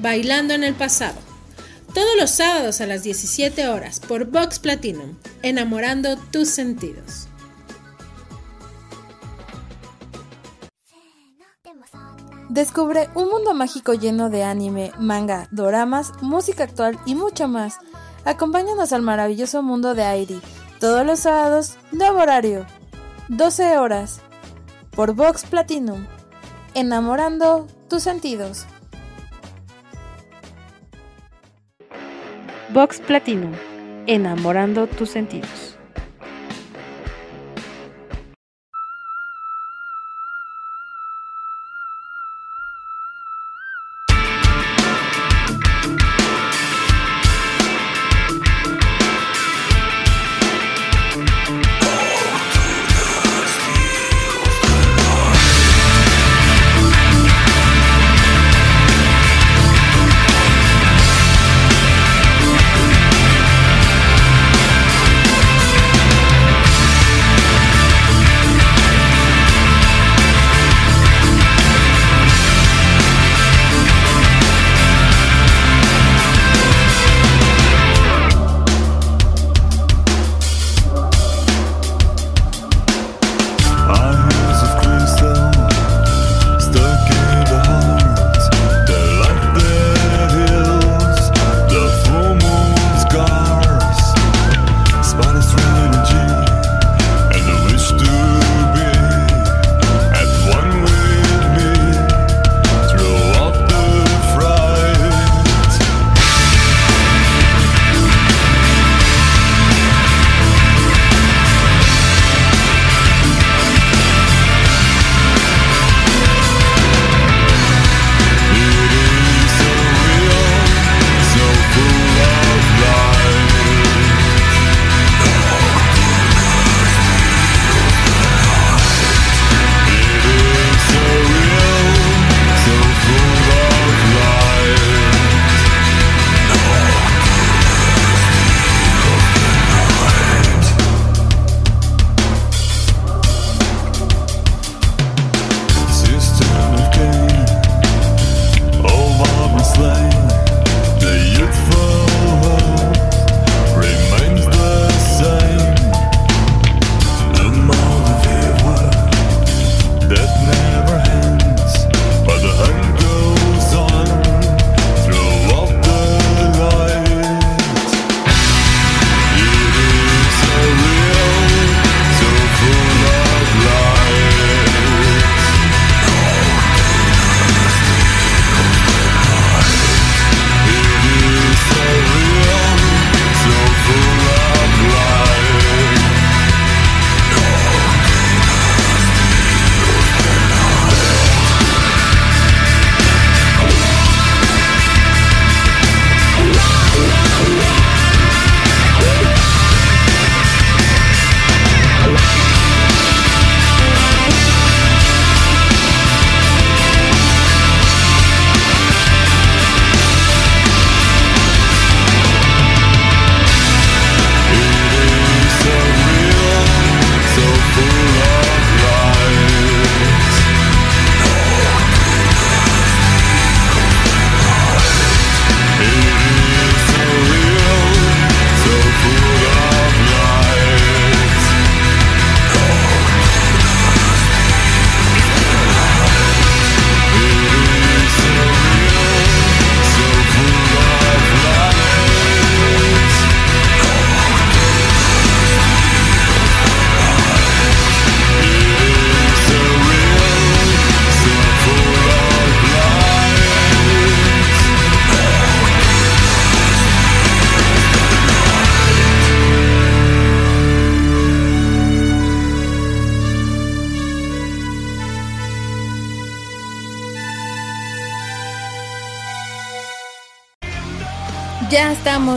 [0.00, 1.18] Bailando en el Pasado.
[1.94, 7.26] Todos los sábados a las 17 horas por Vox Platinum, enamorando tus sentidos.
[12.50, 17.78] Descubre un mundo mágico lleno de anime, manga, doramas, música actual y mucho más.
[18.26, 20.40] Acompáñanos al maravilloso mundo de Airi,
[20.80, 22.66] todos los sábados, nuevo horario,
[23.28, 24.20] 12 horas,
[24.90, 26.06] por Vox Platinum,
[26.74, 28.66] enamorando tus sentidos.
[32.72, 33.52] Vox Platinum,
[34.06, 35.71] enamorando tus sentidos.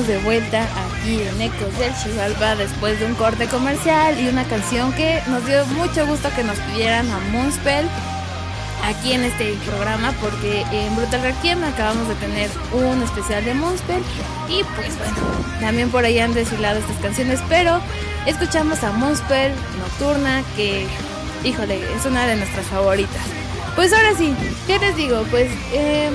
[0.03, 4.91] de vuelta aquí en Ecos del Chihuahua después de un corte comercial y una canción
[4.91, 7.85] que nos dio mucho gusto que nos pidieran a Moonspell
[8.83, 14.03] aquí en este programa porque en Brutal Requiem acabamos de tener un especial de Moonspell
[14.49, 15.15] y pues bueno,
[15.61, 17.79] también por ahí han desfilado estas canciones, pero
[18.25, 20.87] escuchamos a Moonspell Nocturna que,
[21.45, 23.23] híjole, es una de nuestras favoritas.
[23.77, 24.35] Pues ahora sí,
[24.67, 25.23] ¿qué les digo?
[25.31, 25.49] Pues...
[25.71, 26.11] Eh,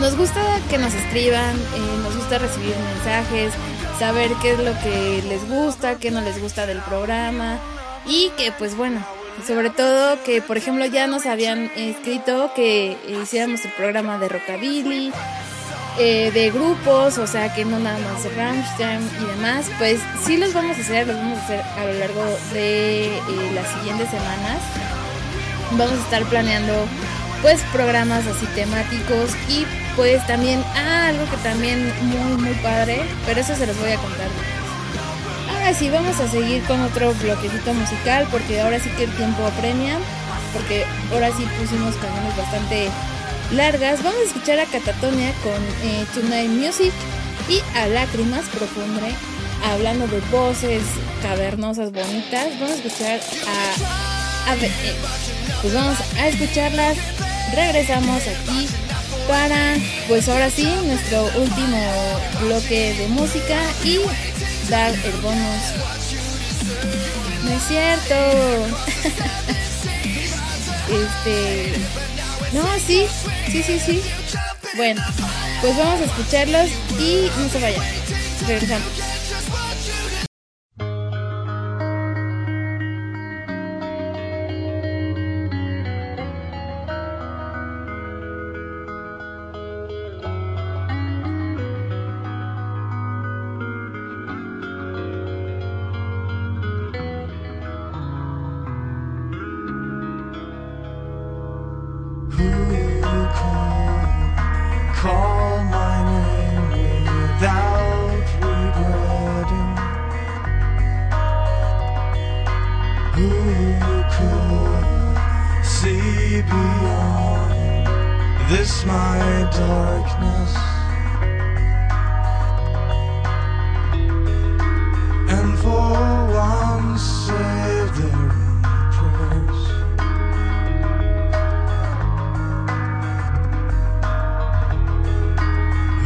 [0.00, 3.52] nos gusta que nos escriban, eh, nos gusta recibir mensajes,
[3.98, 7.58] saber qué es lo que les gusta, qué no les gusta del programa
[8.06, 9.04] y que pues bueno,
[9.46, 15.12] sobre todo que por ejemplo ya nos habían escrito que hiciéramos el programa de Rockabilly,
[15.98, 20.52] eh, de grupos, o sea que no nada más de y demás, pues sí los
[20.52, 23.20] vamos a hacer, los vamos a hacer a lo largo de eh,
[23.54, 24.60] las siguientes semanas.
[25.72, 26.72] Vamos a estar planeando
[27.42, 29.66] pues programas así temáticos y
[29.98, 33.96] pues también, ah, algo que también muy muy padre, pero eso se los voy a
[33.96, 34.28] contar.
[35.50, 39.44] Ahora sí, vamos a seguir con otro bloquecito musical porque ahora sí que el tiempo
[39.44, 39.98] apremia,
[40.52, 42.90] porque ahora sí pusimos canciones bastante
[43.50, 44.04] largas.
[44.04, 46.92] Vamos a escuchar a Catatonia con eh, Tonight Music
[47.48, 49.12] y a Lágrimas Profundre
[49.64, 50.84] hablando de voces
[51.22, 52.46] cavernosas bonitas.
[52.60, 54.70] Vamos a escuchar a ABE.
[55.60, 56.96] Pues vamos a escucharlas.
[57.52, 58.68] Regresamos aquí
[59.28, 59.76] para,
[60.08, 61.78] pues ahora sí, nuestro último
[62.40, 64.00] bloque de música y
[64.68, 65.62] dar el bonus.
[67.44, 68.14] No es cierto.
[70.88, 71.72] este.
[72.52, 73.06] No, sí,
[73.52, 74.02] sí, sí, sí.
[74.76, 75.02] Bueno,
[75.60, 77.84] pues vamos a escucharlos y no se vayan.
[78.46, 79.17] Regresamos.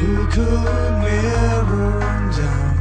[0.02, 2.00] Who could mirror
[2.36, 2.72] down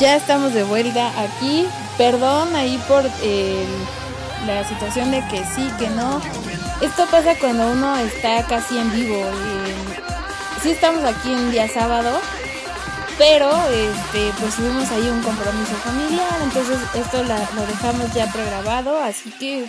[0.00, 1.66] Ya estamos de vuelta aquí.
[1.96, 3.86] Perdón ahí por el-
[4.46, 6.20] la situación de que sí, que no.
[6.80, 9.16] Esto pasa cuando uno está casi en vivo.
[9.16, 9.74] eh,
[10.62, 12.20] sí estamos aquí un día sábado,
[13.16, 19.30] pero este, pues tuvimos ahí un compromiso familiar, entonces esto lo dejamos ya pregrabado, así
[19.38, 19.66] que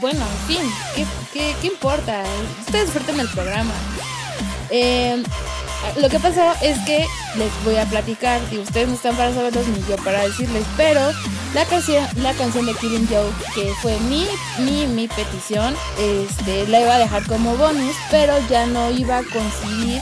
[0.00, 2.22] bueno, en fin, ¿qué, qué, qué importa?
[2.60, 3.72] Ustedes disfruten el programa.
[4.70, 5.22] Eh,
[5.96, 7.04] lo que pasó es que
[7.36, 11.00] les voy a platicar, y ustedes no están para saberlos ni yo para decirles, pero
[11.54, 14.26] la canción, la canción de Killing Joke, que fue mi,
[14.58, 19.22] mi, mi petición, este, la iba a dejar como bonus, pero ya no iba a
[19.22, 20.00] coincidir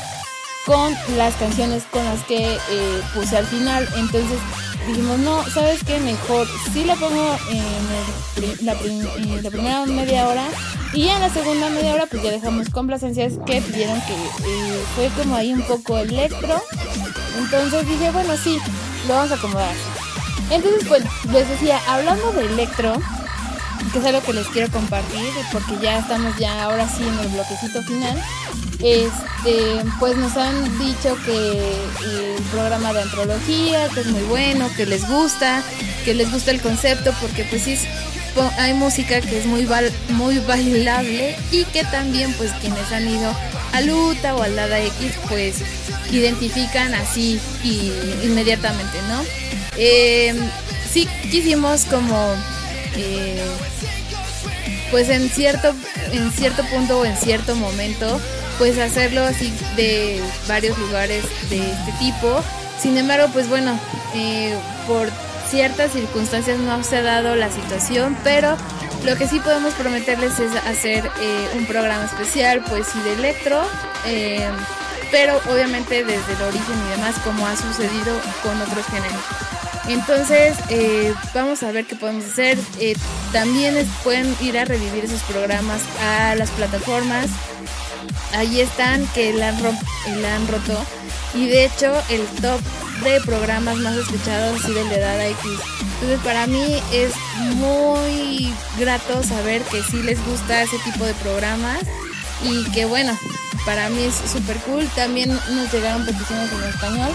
[0.67, 3.89] con las canciones con las que eh, puse al final.
[3.97, 4.39] Entonces
[4.87, 5.99] dijimos, no, ¿sabes qué?
[6.01, 10.45] Mejor sí la pongo en, la, primera media hora
[10.93, 15.09] y en la segunda media hora pues ya dejamos complacencias que pidieron que eh, fue
[15.17, 16.63] como ahí un poco electro.
[17.39, 18.59] Entonces dije, bueno, sí,
[19.07, 19.75] lo vamos a acomodar.
[20.51, 22.95] Entonces, bueno, les decía, hablando de electro,
[23.93, 27.29] que es algo que les quiero compartir, porque ya estamos ya ahora sí en el
[27.29, 28.23] bloquecito final.
[28.83, 31.59] Este, pues nos han dicho que
[32.05, 35.63] el programa de antología, que es muy bueno, que les gusta,
[36.05, 37.77] que les gusta el concepto, porque pues sí
[38.59, 39.69] hay música que es muy
[40.11, 43.35] muy bailable y que también pues quienes han ido
[43.73, 45.57] a Luta o al Dada X pues
[46.11, 47.93] identifican así y
[48.25, 49.23] inmediatamente, ¿no?
[49.77, 50.35] Eh,
[50.91, 52.35] sí quisimos como
[52.97, 53.43] eh,
[54.91, 55.75] pues en cierto
[56.13, 58.21] en cierto punto o en cierto momento
[58.59, 62.43] pues hacerlo así de varios lugares de este tipo.
[62.81, 63.79] Sin embargo pues bueno
[64.15, 64.57] eh,
[64.87, 65.09] por
[65.49, 68.57] ciertas circunstancias no se ha dado la situación pero
[69.05, 73.61] lo que sí podemos prometerles es hacer eh, un programa especial pues sí de electro
[75.11, 79.50] pero obviamente desde el origen y demás como ha sucedido con otros géneros
[79.93, 82.59] entonces, eh, vamos a ver qué podemos hacer.
[82.79, 82.95] Eh,
[83.33, 87.27] también pueden ir a revivir esos programas a las plataformas.
[88.35, 89.57] Ahí están que la han,
[90.25, 90.85] han roto.
[91.35, 92.61] Y de hecho el top
[93.03, 95.41] de programas más escuchados ha sido el de Dada X.
[95.95, 97.13] Entonces para mí es
[97.55, 101.81] muy grato saber que sí les gusta ese tipo de programas.
[102.43, 103.17] Y que bueno,
[103.65, 104.89] para mí es súper cool.
[104.95, 107.11] También nos llegaron peticiones en español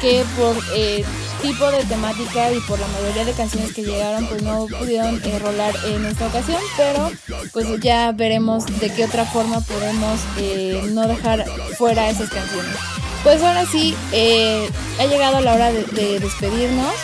[0.00, 1.04] que por eh,
[1.42, 5.38] tipo de temática y por la mayoría de canciones que llegaron pues no pudieron eh,
[5.38, 7.10] rolar en esta ocasión pero
[7.52, 11.44] pues ya veremos de qué otra forma podemos eh, no dejar
[11.78, 12.74] fuera esas canciones
[13.22, 14.68] pues ahora sí eh,
[14.98, 16.94] ha llegado la hora de, de despedirnos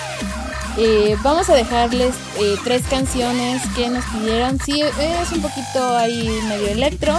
[0.78, 6.28] Eh, vamos a dejarles eh, tres canciones que nos pidieron sí es un poquito ahí
[6.50, 7.18] medio electro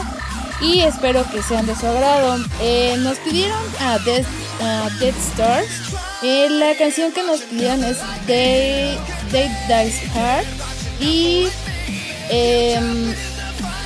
[0.62, 2.38] y espero que sean de su agrado.
[2.62, 4.28] Eh, nos pidieron a Death,
[4.62, 5.70] a Death Stars.
[6.24, 8.98] Eh, la canción que nos pidieron es Day,
[9.32, 10.46] Day Dies Hard.
[11.00, 11.48] Y
[12.30, 13.14] em,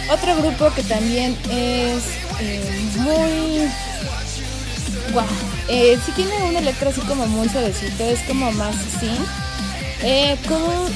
[0.10, 2.04] otro grupo que también es
[2.40, 3.70] eh, muy.
[5.14, 5.26] Guau.
[5.68, 8.76] Eh, sí tiene un electro así como muy suavecito, es como más.
[10.04, 10.90] Eh, Cool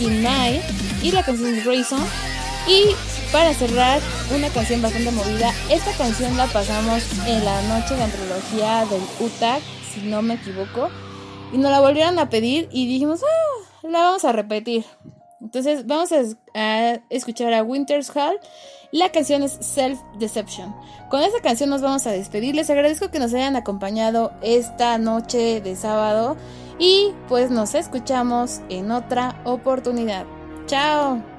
[0.00, 0.62] in Night
[1.02, 2.04] y la canción es Reason.
[2.66, 2.94] Y
[3.32, 4.00] para cerrar,
[4.34, 5.52] una canción bastante movida.
[5.68, 9.60] Esta canción la pasamos en la noche de antología del UTAC,
[9.94, 10.88] si no me equivoco.
[11.52, 14.84] Y nos la volvieron a pedir y dijimos, ah, la vamos a repetir.
[15.40, 18.38] Entonces vamos a, es- a escuchar a Winter's Hall.
[18.92, 20.74] La canción es Self Deception.
[21.10, 22.54] Con esta canción nos vamos a despedir.
[22.54, 26.36] Les agradezco que nos hayan acompañado esta noche de sábado.
[26.78, 30.24] Y pues nos escuchamos en otra oportunidad.
[30.66, 31.33] Chao.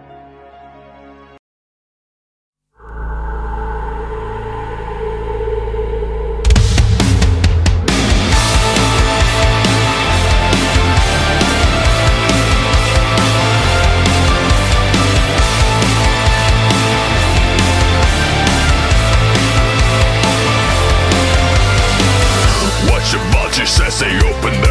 [24.06, 24.65] They open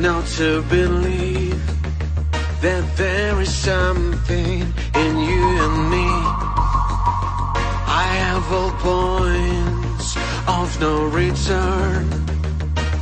[0.00, 1.60] not to believe
[2.62, 4.62] that there is something
[4.94, 6.08] in you and me.
[7.86, 10.16] I have all points
[10.48, 12.08] of no return,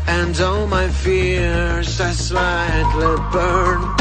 [0.09, 3.98] and all my fears I slightly burn.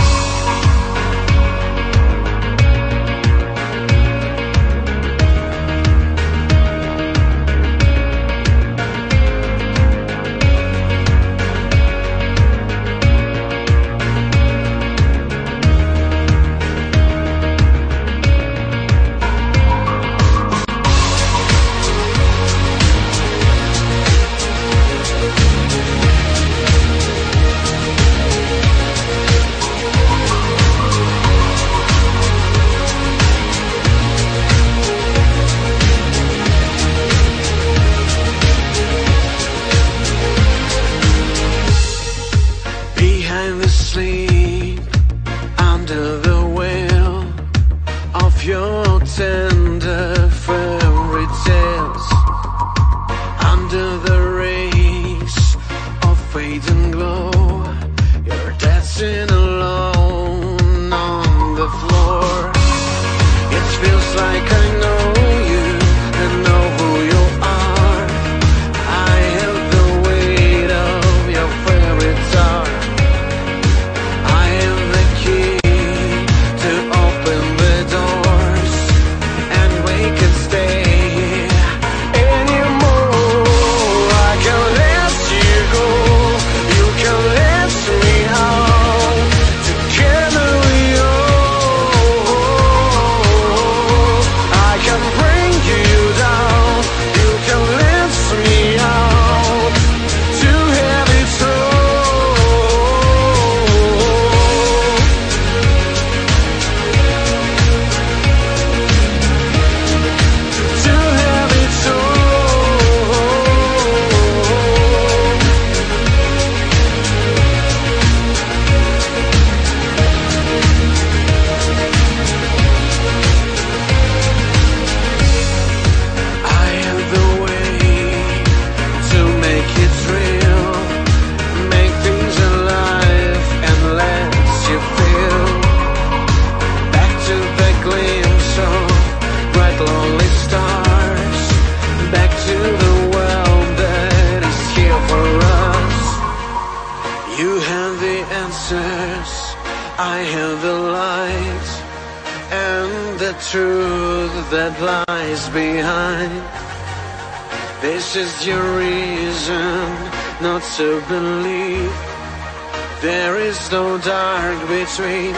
[163.71, 165.33] no dark between